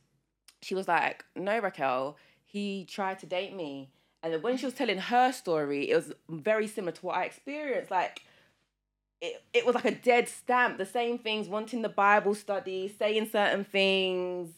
she 0.62 0.76
was 0.76 0.88
like, 0.88 1.26
"No, 1.36 1.60
Raquel, 1.60 2.18
he 2.46 2.86
tried 2.86 3.20
to 3.20 3.26
date 3.26 3.56
me." 3.56 3.90
And 4.24 4.34
then 4.34 4.42
when 4.42 4.58
she 4.58 4.66
was 4.66 4.76
telling 4.76 4.98
her 5.00 5.32
story, 5.32 5.90
it 5.90 5.96
was 5.96 6.14
very 6.30 6.68
similar 6.68 6.92
to 6.92 7.06
what 7.06 7.18
I 7.18 7.24
experienced. 7.24 7.90
Like, 7.90 8.22
it, 9.20 9.42
it 9.54 9.66
was 9.66 9.76
like 9.76 9.86
a 9.86 9.92
dead 9.96 10.28
stamp. 10.30 10.78
The 10.78 10.86
same 10.86 11.18
things, 11.18 11.48
wanting 11.48 11.82
the 11.82 11.90
Bible 11.90 12.36
study, 12.36 12.88
saying 12.88 13.30
certain 13.32 13.64
things. 13.64 14.50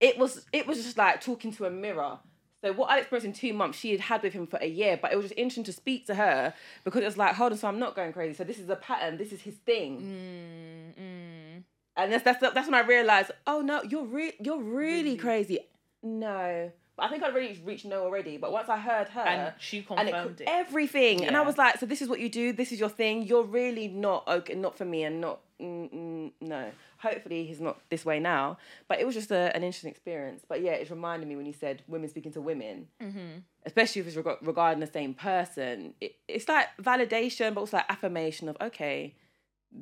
It 0.00 0.18
was 0.18 0.44
it 0.52 0.66
was 0.66 0.82
just 0.84 0.98
like 0.98 1.20
talking 1.20 1.52
to 1.52 1.64
a 1.66 1.70
mirror. 1.70 2.18
So 2.62 2.72
what 2.72 2.90
I 2.90 2.98
experienced 2.98 3.26
in 3.26 3.32
two 3.32 3.54
months, 3.54 3.78
she 3.78 3.92
had 3.92 4.00
had 4.00 4.22
with 4.22 4.32
him 4.32 4.46
for 4.46 4.58
a 4.58 4.66
year, 4.66 4.98
but 5.00 5.12
it 5.12 5.16
was 5.16 5.26
just 5.26 5.38
interesting 5.38 5.64
to 5.64 5.72
speak 5.72 6.06
to 6.06 6.14
her 6.14 6.54
because 6.84 7.02
it 7.02 7.04
was 7.04 7.16
like, 7.18 7.34
hold 7.34 7.52
on, 7.52 7.58
so 7.58 7.68
I'm 7.68 7.78
not 7.78 7.94
going 7.94 8.12
crazy. 8.12 8.34
So 8.34 8.44
this 8.44 8.58
is 8.58 8.68
a 8.68 8.76
pattern. 8.76 9.18
This 9.18 9.30
is 9.32 9.42
his 9.42 9.54
thing, 9.54 10.00
mm, 10.00 11.02
mm. 11.02 11.62
and 11.96 12.12
that's 12.12 12.24
that's 12.24 12.40
that's 12.40 12.66
when 12.66 12.74
I 12.74 12.80
realized, 12.80 13.30
oh 13.46 13.60
no, 13.60 13.82
you're 13.82 14.04
re- 14.06 14.36
you're 14.40 14.60
really 14.60 15.02
Really? 15.02 15.16
crazy. 15.16 15.58
No, 16.02 16.72
I 16.98 17.08
think 17.08 17.22
I'd 17.22 17.32
already 17.32 17.60
reached 17.64 17.84
no 17.84 18.02
already. 18.04 18.36
But 18.38 18.52
once 18.52 18.68
I 18.68 18.78
heard 18.78 19.08
her, 19.10 19.20
And 19.20 19.52
she 19.58 19.78
and 19.78 19.86
confirmed 19.86 20.40
it, 20.40 20.44
it. 20.44 20.48
everything, 20.48 21.24
and 21.26 21.36
I 21.36 21.42
was 21.42 21.58
like, 21.58 21.78
so 21.78 21.86
this 21.86 22.00
is 22.00 22.08
what 22.08 22.20
you 22.20 22.28
do. 22.28 22.52
This 22.52 22.72
is 22.72 22.80
your 22.80 22.88
thing. 22.88 23.22
You're 23.24 23.42
really 23.44 23.88
not 23.88 24.26
okay, 24.26 24.54
not 24.54 24.76
for 24.78 24.84
me, 24.86 25.04
and 25.04 25.20
not 25.20 25.40
mm, 25.60 25.92
mm, 25.92 26.32
no. 26.40 26.70
Hopefully, 26.98 27.44
he's 27.44 27.60
not 27.60 27.78
this 27.90 28.04
way 28.06 28.18
now. 28.18 28.56
But 28.88 28.98
it 29.00 29.06
was 29.06 29.14
just 29.14 29.30
a, 29.30 29.54
an 29.54 29.62
interesting 29.62 29.90
experience. 29.90 30.42
But 30.48 30.62
yeah, 30.62 30.72
it's 30.72 30.90
reminded 30.90 31.28
me 31.28 31.36
when 31.36 31.44
you 31.46 31.52
said 31.52 31.82
women 31.86 32.08
speaking 32.08 32.32
to 32.32 32.40
women, 32.40 32.88
Mm-hmm. 33.02 33.40
especially 33.66 34.00
if 34.00 34.06
it's 34.08 34.16
reg- 34.16 34.38
regarding 34.40 34.80
the 34.80 34.86
same 34.86 35.12
person. 35.12 35.92
It, 36.00 36.16
it's 36.26 36.48
like 36.48 36.68
validation, 36.82 37.52
but 37.54 37.60
also 37.60 37.76
like 37.76 37.86
affirmation 37.90 38.48
of 38.48 38.56
okay, 38.60 39.14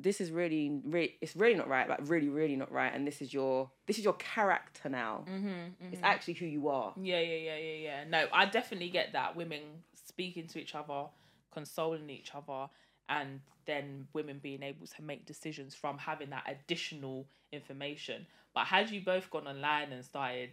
this 0.01 0.19
is 0.19 0.31
really, 0.31 0.81
really, 0.83 1.15
it's 1.21 1.35
really 1.35 1.55
not 1.55 1.67
right. 1.67 1.87
Like 1.87 1.99
really, 2.03 2.29
really 2.29 2.55
not 2.55 2.71
right. 2.71 2.93
And 2.93 3.07
this 3.07 3.21
is 3.21 3.33
your, 3.33 3.69
this 3.87 3.97
is 3.97 4.03
your 4.03 4.13
character 4.13 4.89
now. 4.89 5.25
Mm-hmm. 5.29 5.93
It's 5.93 6.01
actually 6.03 6.35
who 6.35 6.45
you 6.45 6.67
are. 6.67 6.93
Yeah, 7.01 7.19
yeah, 7.19 7.35
yeah, 7.35 7.57
yeah, 7.57 7.75
yeah. 7.75 8.03
No, 8.09 8.27
I 8.31 8.45
definitely 8.45 8.89
get 8.89 9.13
that. 9.13 9.35
Women 9.35 9.61
speaking 10.07 10.47
to 10.47 10.59
each 10.59 10.75
other, 10.75 11.05
consoling 11.51 12.09
each 12.09 12.31
other, 12.35 12.69
and 13.09 13.39
then 13.65 14.07
women 14.13 14.39
being 14.41 14.63
able 14.63 14.87
to 14.87 15.01
make 15.01 15.25
decisions 15.25 15.73
from 15.73 15.97
having 15.97 16.29
that 16.31 16.43
additional 16.47 17.25
information. 17.51 18.25
But 18.53 18.65
had 18.65 18.89
you 18.89 19.01
both 19.01 19.29
gone 19.29 19.47
online 19.47 19.91
and 19.91 20.03
started 20.03 20.51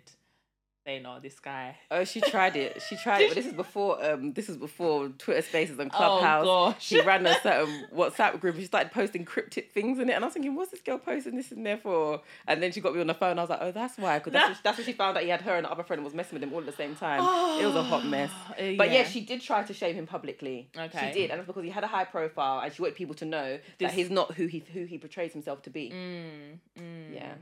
saying, 0.85 1.03
know 1.03 1.19
this 1.21 1.39
guy," 1.39 1.77
Oh, 1.91 2.05
she 2.05 2.21
tried 2.21 2.57
it. 2.57 2.83
She 2.89 2.97
tried 2.97 3.23
it, 3.23 3.29
but 3.31 3.35
this 3.37 3.47
is 3.47 3.53
before 3.53 4.05
um 4.05 4.33
this 4.33 4.49
is 4.49 4.57
before 4.57 5.09
Twitter 5.11 5.43
Spaces 5.43 5.79
and 5.79 5.91
Clubhouse. 5.91 6.43
Oh, 6.45 6.47
Clubhouse. 6.47 6.75
gosh. 6.75 6.85
She 6.85 7.01
ran 7.01 7.27
a 7.27 7.35
certain 7.41 7.87
WhatsApp 7.95 8.41
group 8.41 8.55
and 8.55 8.63
she 8.63 8.67
started 8.67 8.91
posting 8.93 9.25
cryptic 9.25 9.73
things 9.73 9.99
in 9.99 10.09
it, 10.11 10.15
and 10.15 10.25
I 10.25 10.27
was 10.27 10.35
thinking, 10.35 10.55
what's 10.55 10.71
this 10.71 10.81
girl 10.81 10.99
posting 10.99 11.37
this 11.37 11.53
in 11.53 11.63
there 11.63 11.77
for? 11.77 12.21
And 12.47 12.63
then 12.63 12.73
she 12.73 12.81
got 12.81 12.95
me 12.95 13.01
on 13.01 13.07
the 13.07 13.15
phone. 13.15 13.39
I 13.39 13.43
was 13.43 13.51
like, 13.51 13.61
oh, 13.63 13.71
that's 13.73 13.97
why, 13.99 14.19
because 14.19 14.33
that's, 14.33 14.61
that's 14.61 14.79
when 14.79 14.85
she 14.87 14.93
found 14.93 15.17
out 15.17 15.23
he 15.23 15.29
had 15.29 15.43
her 15.43 15.55
and 15.57 15.65
the 15.65 15.71
other 15.71 15.83
friend 15.85 16.05
was 16.05 16.15
messing 16.15 16.35
with 16.35 16.43
him 16.43 16.53
all 16.53 16.61
at 16.61 16.67
the 16.67 16.73
same 16.73 16.97
time. 16.97 17.21
it 17.61 17.67
was 17.67 17.77
a 17.77 17.83
hot 17.83 18.05
mess. 18.07 18.31
Uh, 18.51 18.73
But 18.77 18.91
yeah. 18.91 19.05
she 19.05 19.21
did 19.21 19.41
try 19.41 19.63
to 19.63 19.73
shame 19.75 19.95
him 19.95 20.07
publicly. 20.07 20.69
Okay. 20.77 21.09
She 21.13 21.21
did, 21.21 21.31
and 21.31 21.39
that's 21.39 21.47
because 21.47 21.65
he 21.65 21.71
had 21.71 21.85
a 21.85 21.89
high 21.89 22.05
profile, 22.05 22.61
and 22.61 22.73
she 22.73 22.83
wanted 22.83 22.97
people 22.97 23.15
to 23.17 23.25
know 23.25 23.59
This- 23.79 23.89
that 23.89 23.93
he's 23.93 24.11
not 24.11 24.35
who 24.35 24.47
he 24.47 24.63
who 24.73 24.85
he 24.85 24.99
portrays 24.99 25.33
himself 25.33 25.63
to 25.63 25.71
be. 25.71 25.91
Mm, 25.91 26.59
mm. 26.83 27.15
Yeah. 27.15 27.35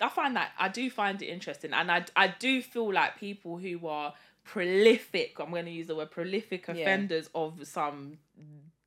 I 0.00 0.08
find 0.08 0.36
that 0.36 0.52
I 0.58 0.68
do 0.68 0.88
find 0.90 1.20
it 1.22 1.26
interesting, 1.26 1.72
and 1.72 1.90
I 1.90 2.04
I 2.16 2.28
do 2.38 2.62
feel 2.62 2.92
like 2.92 3.18
people 3.18 3.58
who 3.58 3.86
are 3.86 4.14
prolific. 4.44 5.38
I'm 5.38 5.50
going 5.50 5.66
to 5.66 5.70
use 5.70 5.86
the 5.86 5.94
word 5.96 6.10
prolific 6.10 6.66
Yeah. 6.68 6.74
offenders 6.74 7.28
of 7.34 7.66
some 7.66 8.18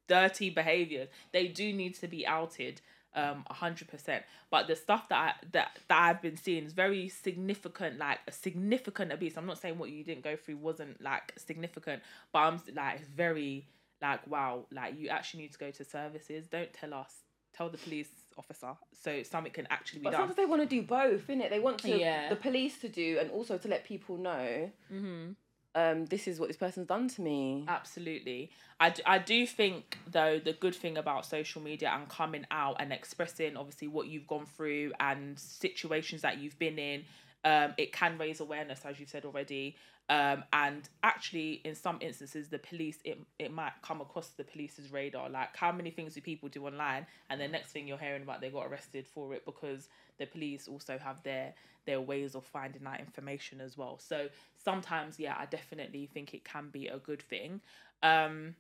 dirty 0.08 0.50
behaviors. 0.50 1.10
They 1.32 1.48
do 1.48 1.72
need 1.74 1.96
to 1.96 2.08
be 2.08 2.26
outed. 2.28 2.82
Um, 3.16 3.46
a 3.48 3.54
hundred 3.54 3.90
percent. 3.90 4.24
But 4.50 4.68
the 4.68 4.76
stuff 4.76 5.08
that 5.10 5.16
I, 5.20 5.46
that 5.52 5.78
that 5.88 6.00
I've 6.02 6.20
been 6.20 6.36
seeing 6.36 6.64
is 6.64 6.74
very 6.74 7.10
significant, 7.10 8.00
like 8.00 8.18
a 8.28 8.32
significant 8.32 9.12
abuse. 9.12 9.38
I'm 9.38 9.46
not 9.46 9.60
saying 9.60 9.78
what 9.78 9.92
you 9.92 10.04
didn't 10.04 10.24
go 10.24 10.36
through 10.36 10.58
wasn't 10.58 11.00
like 11.00 11.32
significant, 11.38 12.02
but 12.32 12.40
I'm 12.40 12.60
like 12.74 13.02
it's 13.02 13.08
very 13.10 13.68
like 14.02 14.26
wow, 14.26 14.66
like 14.72 14.98
you 15.00 15.10
actually 15.10 15.44
need 15.44 15.52
to 15.54 15.60
go 15.60 15.70
to 15.70 15.86
services. 15.86 16.48
Don't 16.48 16.74
tell 16.74 16.92
us. 16.96 17.14
Tell 17.56 17.70
the 17.70 17.78
police 17.78 18.10
officer 18.38 18.74
so 19.02 19.24
something 19.24 19.52
can 19.52 19.68
actually 19.70 20.00
be 20.00 20.04
But 20.06 20.12
done. 20.12 20.20
sometimes 20.22 20.38
they 20.38 20.46
want 20.46 20.62
to 20.62 20.68
do 20.68 20.82
both, 20.82 21.28
innit? 21.28 21.50
They 21.50 21.60
want 21.60 21.80
to 21.80 21.98
Yeah. 21.98 22.30
the 22.30 22.36
police 22.36 22.80
to 22.80 22.90
do 22.90 23.18
and 23.20 23.30
also 23.32 23.58
to 23.58 23.68
let 23.68 23.84
people 23.86 24.18
know 24.18 24.72
Mm-hmm. 24.92 25.32
um, 25.76 26.06
this 26.06 26.28
is 26.28 26.40
what 26.40 26.50
this 26.50 26.58
person's 26.58 26.88
done 26.88 27.08
to 27.10 27.22
me. 27.22 27.66
Absolutely. 27.68 28.52
I, 28.80 28.92
d- 28.92 29.02
I 29.06 29.18
do 29.18 29.48
think, 29.48 29.98
though, 30.12 30.38
the 30.40 30.54
good 30.54 30.76
thing 30.76 30.98
about 30.98 31.26
social 31.26 31.62
media 31.64 31.90
and 31.96 32.08
coming 32.08 32.46
out 32.52 32.76
and 32.80 32.94
expressing, 32.94 33.58
obviously, 33.58 33.88
what 33.88 34.08
you've 34.08 34.28
gone 34.28 34.46
through 34.46 34.94
and 35.00 35.40
situations 35.40 36.22
that 36.22 36.38
you've 36.40 36.60
been 36.60 36.78
in, 36.78 37.06
um, 37.46 37.74
it 37.78 37.92
can 37.92 38.18
raise 38.20 38.40
awareness, 38.40 38.82
as 38.86 39.00
you've 39.00 39.10
said 39.10 39.26
already. 39.26 39.76
Um, 40.10 40.44
and 40.52 40.88
actually, 41.02 41.62
in 41.64 41.76
some 41.76 41.98
instances, 42.02 42.50
the 42.50 42.60
police, 42.60 43.00
it, 43.06 43.18
it 43.40 43.52
might 43.52 43.72
come 43.82 44.02
across 44.02 44.30
the 44.30 44.44
police's 44.44 44.92
radar. 44.92 45.30
Like, 45.30 45.56
how 45.56 45.72
many 45.72 45.92
things 45.92 46.14
do 46.14 46.22
people 46.22 46.50
do 46.50 46.66
online? 46.66 47.06
And 47.30 47.40
the 47.40 47.48
next 47.48 47.72
thing 47.72 47.88
you're 47.88 47.98
hearing 47.98 48.22
about, 48.24 48.42
they 48.42 48.50
got 48.50 48.68
arrested 48.68 49.08
for 49.08 49.34
it 49.34 49.46
because 49.46 49.88
the 50.20 50.26
police 50.26 50.68
also 50.68 50.98
have 50.98 51.24
their 51.24 51.54
their 51.86 52.00
ways 52.00 52.34
of 52.34 52.46
finding 52.46 52.84
that 52.84 53.02
information 53.02 53.60
as 53.60 53.78
well. 53.78 54.00
So 54.00 54.30
sometimes, 54.58 55.20
yeah, 55.20 55.36
I 55.38 55.46
definitely 55.46 56.10
think 56.14 56.34
it 56.34 56.46
can 56.46 56.70
be 56.70 56.88
a 56.88 56.98
good 56.98 57.22
thing. 57.22 57.60
Um, 58.02 58.56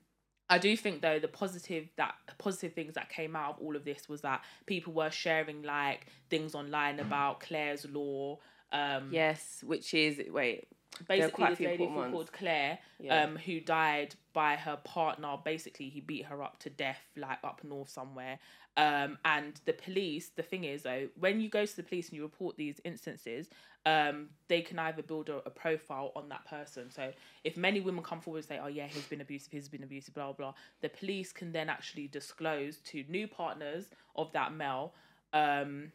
I 0.49 0.57
do 0.57 0.75
think 0.75 1.01
though 1.01 1.19
the 1.19 1.27
positive 1.27 1.87
that 1.95 2.15
positive 2.37 2.73
things 2.73 2.95
that 2.95 3.09
came 3.09 3.35
out 3.35 3.55
of 3.55 3.59
all 3.61 3.75
of 3.75 3.85
this 3.85 4.09
was 4.09 4.21
that 4.21 4.43
people 4.65 4.93
were 4.93 5.09
sharing 5.09 5.63
like 5.63 6.07
things 6.29 6.53
online 6.53 6.99
about 6.99 7.39
Clare's 7.39 7.85
law. 7.85 8.39
Um, 8.71 9.09
Yes, 9.11 9.63
which 9.65 9.93
is 9.93 10.21
wait. 10.31 10.67
Basically 11.07 11.45
a 11.45 11.49
this 11.49 11.59
lady 11.59 11.87
called 11.87 12.31
Clare, 12.31 12.79
Yeah. 12.99 13.23
um, 13.23 13.35
who 13.37 13.59
died 13.59 14.15
by 14.33 14.55
her 14.55 14.77
partner. 14.77 15.37
Basically, 15.43 15.89
he 15.89 15.99
beat 16.01 16.25
her 16.25 16.41
up 16.43 16.59
to 16.59 16.69
death, 16.69 17.01
like 17.15 17.39
up 17.43 17.63
north 17.63 17.89
somewhere. 17.89 18.39
Um, 18.75 19.17
and 19.23 19.59
the 19.65 19.73
police. 19.73 20.29
The 20.29 20.43
thing 20.43 20.63
is, 20.63 20.83
though, 20.83 21.09
when 21.19 21.39
you 21.39 21.49
go 21.49 21.65
to 21.65 21.75
the 21.75 21.83
police 21.83 22.09
and 22.09 22.17
you 22.17 22.23
report 22.23 22.57
these 22.57 22.79
instances, 22.83 23.49
um, 23.85 24.29
they 24.47 24.61
can 24.61 24.79
either 24.79 25.03
build 25.03 25.29
a, 25.29 25.37
a 25.45 25.49
profile 25.49 26.11
on 26.15 26.29
that 26.29 26.45
person. 26.45 26.89
So 26.89 27.11
if 27.43 27.57
many 27.57 27.81
women 27.81 28.03
come 28.03 28.21
forward 28.21 28.39
and 28.39 28.47
say, 28.47 28.59
"Oh 28.61 28.67
yeah, 28.67 28.87
he's 28.87 29.05
been 29.05 29.21
abusive, 29.21 29.51
he's 29.51 29.69
been 29.69 29.83
abusive," 29.83 30.13
blah 30.15 30.31
blah, 30.31 30.53
the 30.81 30.89
police 30.89 31.31
can 31.31 31.51
then 31.51 31.69
actually 31.69 32.07
disclose 32.07 32.77
to 32.77 33.03
new 33.09 33.27
partners 33.27 33.89
of 34.15 34.31
that 34.33 34.53
male. 34.53 34.93
Um, 35.33 35.91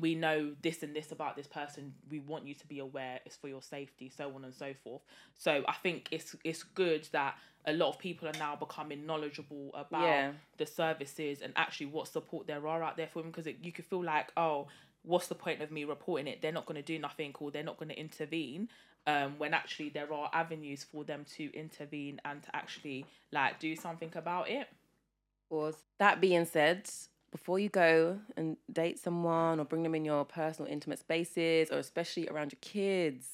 we 0.00 0.14
know 0.14 0.52
this 0.62 0.82
and 0.82 0.94
this 0.94 1.12
about 1.12 1.36
this 1.36 1.46
person. 1.46 1.94
We 2.10 2.18
want 2.20 2.46
you 2.46 2.54
to 2.54 2.66
be 2.66 2.80
aware. 2.80 3.20
It's 3.24 3.36
for 3.36 3.48
your 3.48 3.62
safety 3.62 4.10
so 4.14 4.32
on 4.34 4.44
and 4.44 4.54
so 4.54 4.72
forth. 4.82 5.02
So 5.34 5.64
i 5.68 5.72
think 5.72 6.08
it's 6.10 6.34
it's 6.44 6.62
good 6.62 7.08
that 7.12 7.36
a 7.66 7.72
lot 7.72 7.88
of 7.88 7.98
people 7.98 8.28
are 8.28 8.38
now 8.38 8.54
becoming 8.56 9.06
knowledgeable 9.06 9.70
about 9.74 10.02
Yeah. 10.02 10.32
the 10.58 10.66
services 10.66 11.40
and 11.40 11.52
actually 11.56 11.86
what 11.86 12.08
support 12.08 12.46
there 12.46 12.66
are 12.68 12.82
out 12.82 12.96
there 12.96 13.06
for 13.06 13.22
them 13.22 13.30
because 13.30 13.50
you 13.62 13.72
could 13.72 13.86
feel 13.86 14.04
like 14.04 14.30
oh 14.36 14.66
what's 15.02 15.28
the 15.28 15.34
point 15.34 15.60
of 15.60 15.70
me 15.70 15.84
reporting 15.84 16.26
it? 16.26 16.40
They're 16.40 16.50
not 16.52 16.64
going 16.66 16.76
to 16.76 16.82
do 16.82 16.98
nothing 16.98 17.34
or 17.38 17.50
they're 17.50 17.62
not 17.62 17.76
going 17.78 17.90
to 17.90 17.98
intervene 17.98 18.68
um, 19.06 19.34
when 19.38 19.52
actually 19.52 19.90
there 19.90 20.10
are 20.12 20.30
avenues 20.32 20.82
for 20.82 21.04
them 21.04 21.26
to 21.36 21.54
intervene 21.54 22.20
and 22.24 22.42
to 22.42 22.56
actually 22.56 23.04
like 23.30 23.60
do 23.60 23.76
something 23.76 24.10
about 24.14 24.48
it. 24.48 24.66
Pause. 25.50 25.76
That 25.98 26.20
being 26.22 26.46
said, 26.46 26.88
before 27.34 27.58
you 27.58 27.68
go 27.68 28.18
and 28.36 28.56
date 28.72 28.98
someone 28.98 29.58
or 29.58 29.64
bring 29.64 29.82
them 29.82 29.94
in 29.94 30.04
your 30.04 30.24
personal, 30.24 30.70
intimate 30.70 31.00
spaces, 31.00 31.70
or 31.70 31.78
especially 31.78 32.28
around 32.28 32.52
your 32.52 32.60
kids, 32.60 33.26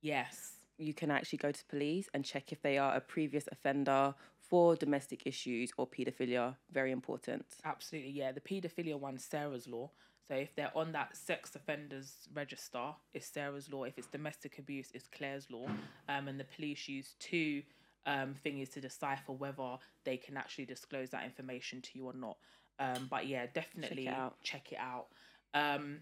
yes 0.00 0.56
you 0.78 0.94
can 0.94 1.10
actually 1.10 1.38
go 1.38 1.52
to 1.52 1.64
police 1.66 2.08
and 2.14 2.24
check 2.24 2.52
if 2.52 2.62
they 2.62 2.78
are 2.78 2.94
a 2.94 3.00
previous 3.00 3.48
offender 3.50 4.14
for 4.38 4.76
domestic 4.76 5.26
issues 5.26 5.70
or 5.76 5.86
paedophilia. 5.86 6.54
Very 6.70 6.92
important. 6.92 7.44
Absolutely, 7.64 8.10
yeah. 8.10 8.32
The 8.32 8.40
paedophilia 8.40 8.98
one, 8.98 9.18
Sarah's 9.18 9.66
law. 9.66 9.90
So 10.28 10.34
if 10.34 10.54
they're 10.56 10.76
on 10.76 10.92
that 10.92 11.16
sex 11.16 11.54
offenders 11.54 12.28
register, 12.34 12.92
it's 13.14 13.26
Sarah's 13.26 13.70
law. 13.70 13.84
If 13.84 13.96
it's 13.96 14.08
domestic 14.08 14.58
abuse, 14.58 14.90
it's 14.92 15.08
Clare's 15.08 15.48
law. 15.50 15.66
Um, 16.08 16.28
and 16.28 16.38
the 16.38 16.44
police 16.44 16.88
use 16.88 17.14
two 17.18 17.62
um 18.06 18.34
thingies 18.44 18.72
to 18.72 18.80
decipher 18.80 19.32
whether 19.32 19.76
they 20.04 20.16
can 20.16 20.36
actually 20.36 20.64
disclose 20.64 21.10
that 21.10 21.24
information 21.24 21.80
to 21.82 21.90
you 21.94 22.06
or 22.06 22.14
not. 22.14 22.36
Um, 22.78 23.06
but 23.10 23.26
yeah, 23.26 23.46
definitely 23.52 24.08
out. 24.08 24.34
check 24.42 24.72
it 24.72 24.78
out. 24.78 25.06
Um, 25.54 26.00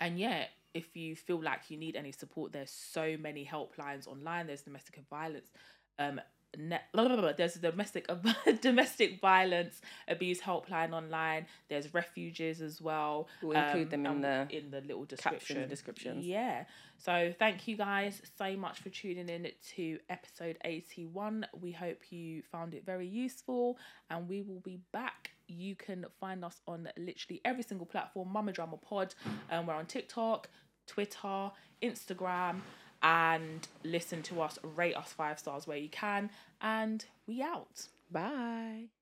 and 0.00 0.18
yeah, 0.18 0.44
if 0.74 0.96
you 0.96 1.16
feel 1.16 1.42
like 1.42 1.70
you 1.70 1.76
need 1.76 1.96
any 1.96 2.12
support, 2.12 2.52
there's 2.52 2.70
so 2.70 3.16
many 3.18 3.44
helplines 3.44 4.06
online. 4.06 4.46
There's 4.46 4.62
domestic 4.62 4.98
violence. 5.08 5.50
Um, 5.98 6.20
ne- 6.58 6.80
blah, 6.92 7.04
blah, 7.06 7.16
blah, 7.16 7.22
blah. 7.22 7.32
there's 7.36 7.56
a 7.56 7.58
domestic 7.58 8.08
domestic 8.60 9.20
violence 9.20 9.80
abuse 10.08 10.40
helpline 10.40 10.92
online. 10.92 11.46
There's 11.68 11.92
refuges 11.94 12.60
as 12.60 12.80
well. 12.80 13.28
We'll 13.42 13.58
include 13.58 13.92
um, 13.94 14.02
them 14.02 14.06
in 14.06 14.20
the 14.22 14.46
in 14.50 14.70
the 14.70 14.80
little 14.80 15.04
description. 15.04 15.68
descriptions. 15.68 16.26
Yeah. 16.26 16.64
So 16.96 17.34
thank 17.38 17.66
you 17.68 17.76
guys 17.76 18.22
so 18.38 18.56
much 18.56 18.80
for 18.80 18.88
tuning 18.88 19.28
in 19.28 19.48
to 19.76 19.98
episode 20.08 20.58
eighty 20.64 21.06
one. 21.06 21.46
We 21.60 21.72
hope 21.72 22.10
you 22.10 22.42
found 22.50 22.74
it 22.74 22.84
very 22.86 23.06
useful, 23.06 23.78
and 24.10 24.28
we 24.28 24.42
will 24.42 24.60
be 24.60 24.80
back. 24.92 25.30
You 25.46 25.76
can 25.76 26.06
find 26.20 26.44
us 26.44 26.60
on 26.66 26.88
literally 26.96 27.40
every 27.44 27.62
single 27.62 27.86
platform. 27.86 28.32
Mama 28.32 28.52
Drama 28.52 28.76
Pod, 28.76 29.14
and 29.50 29.66
we're 29.66 29.74
on 29.74 29.86
TikTok, 29.86 30.48
Twitter, 30.86 31.50
Instagram, 31.82 32.60
and 33.04 33.68
listen 33.84 34.22
to 34.22 34.40
us. 34.40 34.58
Rate 34.62 34.96
us 34.96 35.12
five 35.12 35.38
stars 35.38 35.66
where 35.68 35.76
you 35.76 35.90
can, 35.90 36.30
and 36.60 37.04
we 37.28 37.42
out. 37.42 37.86
bye. 38.10 38.94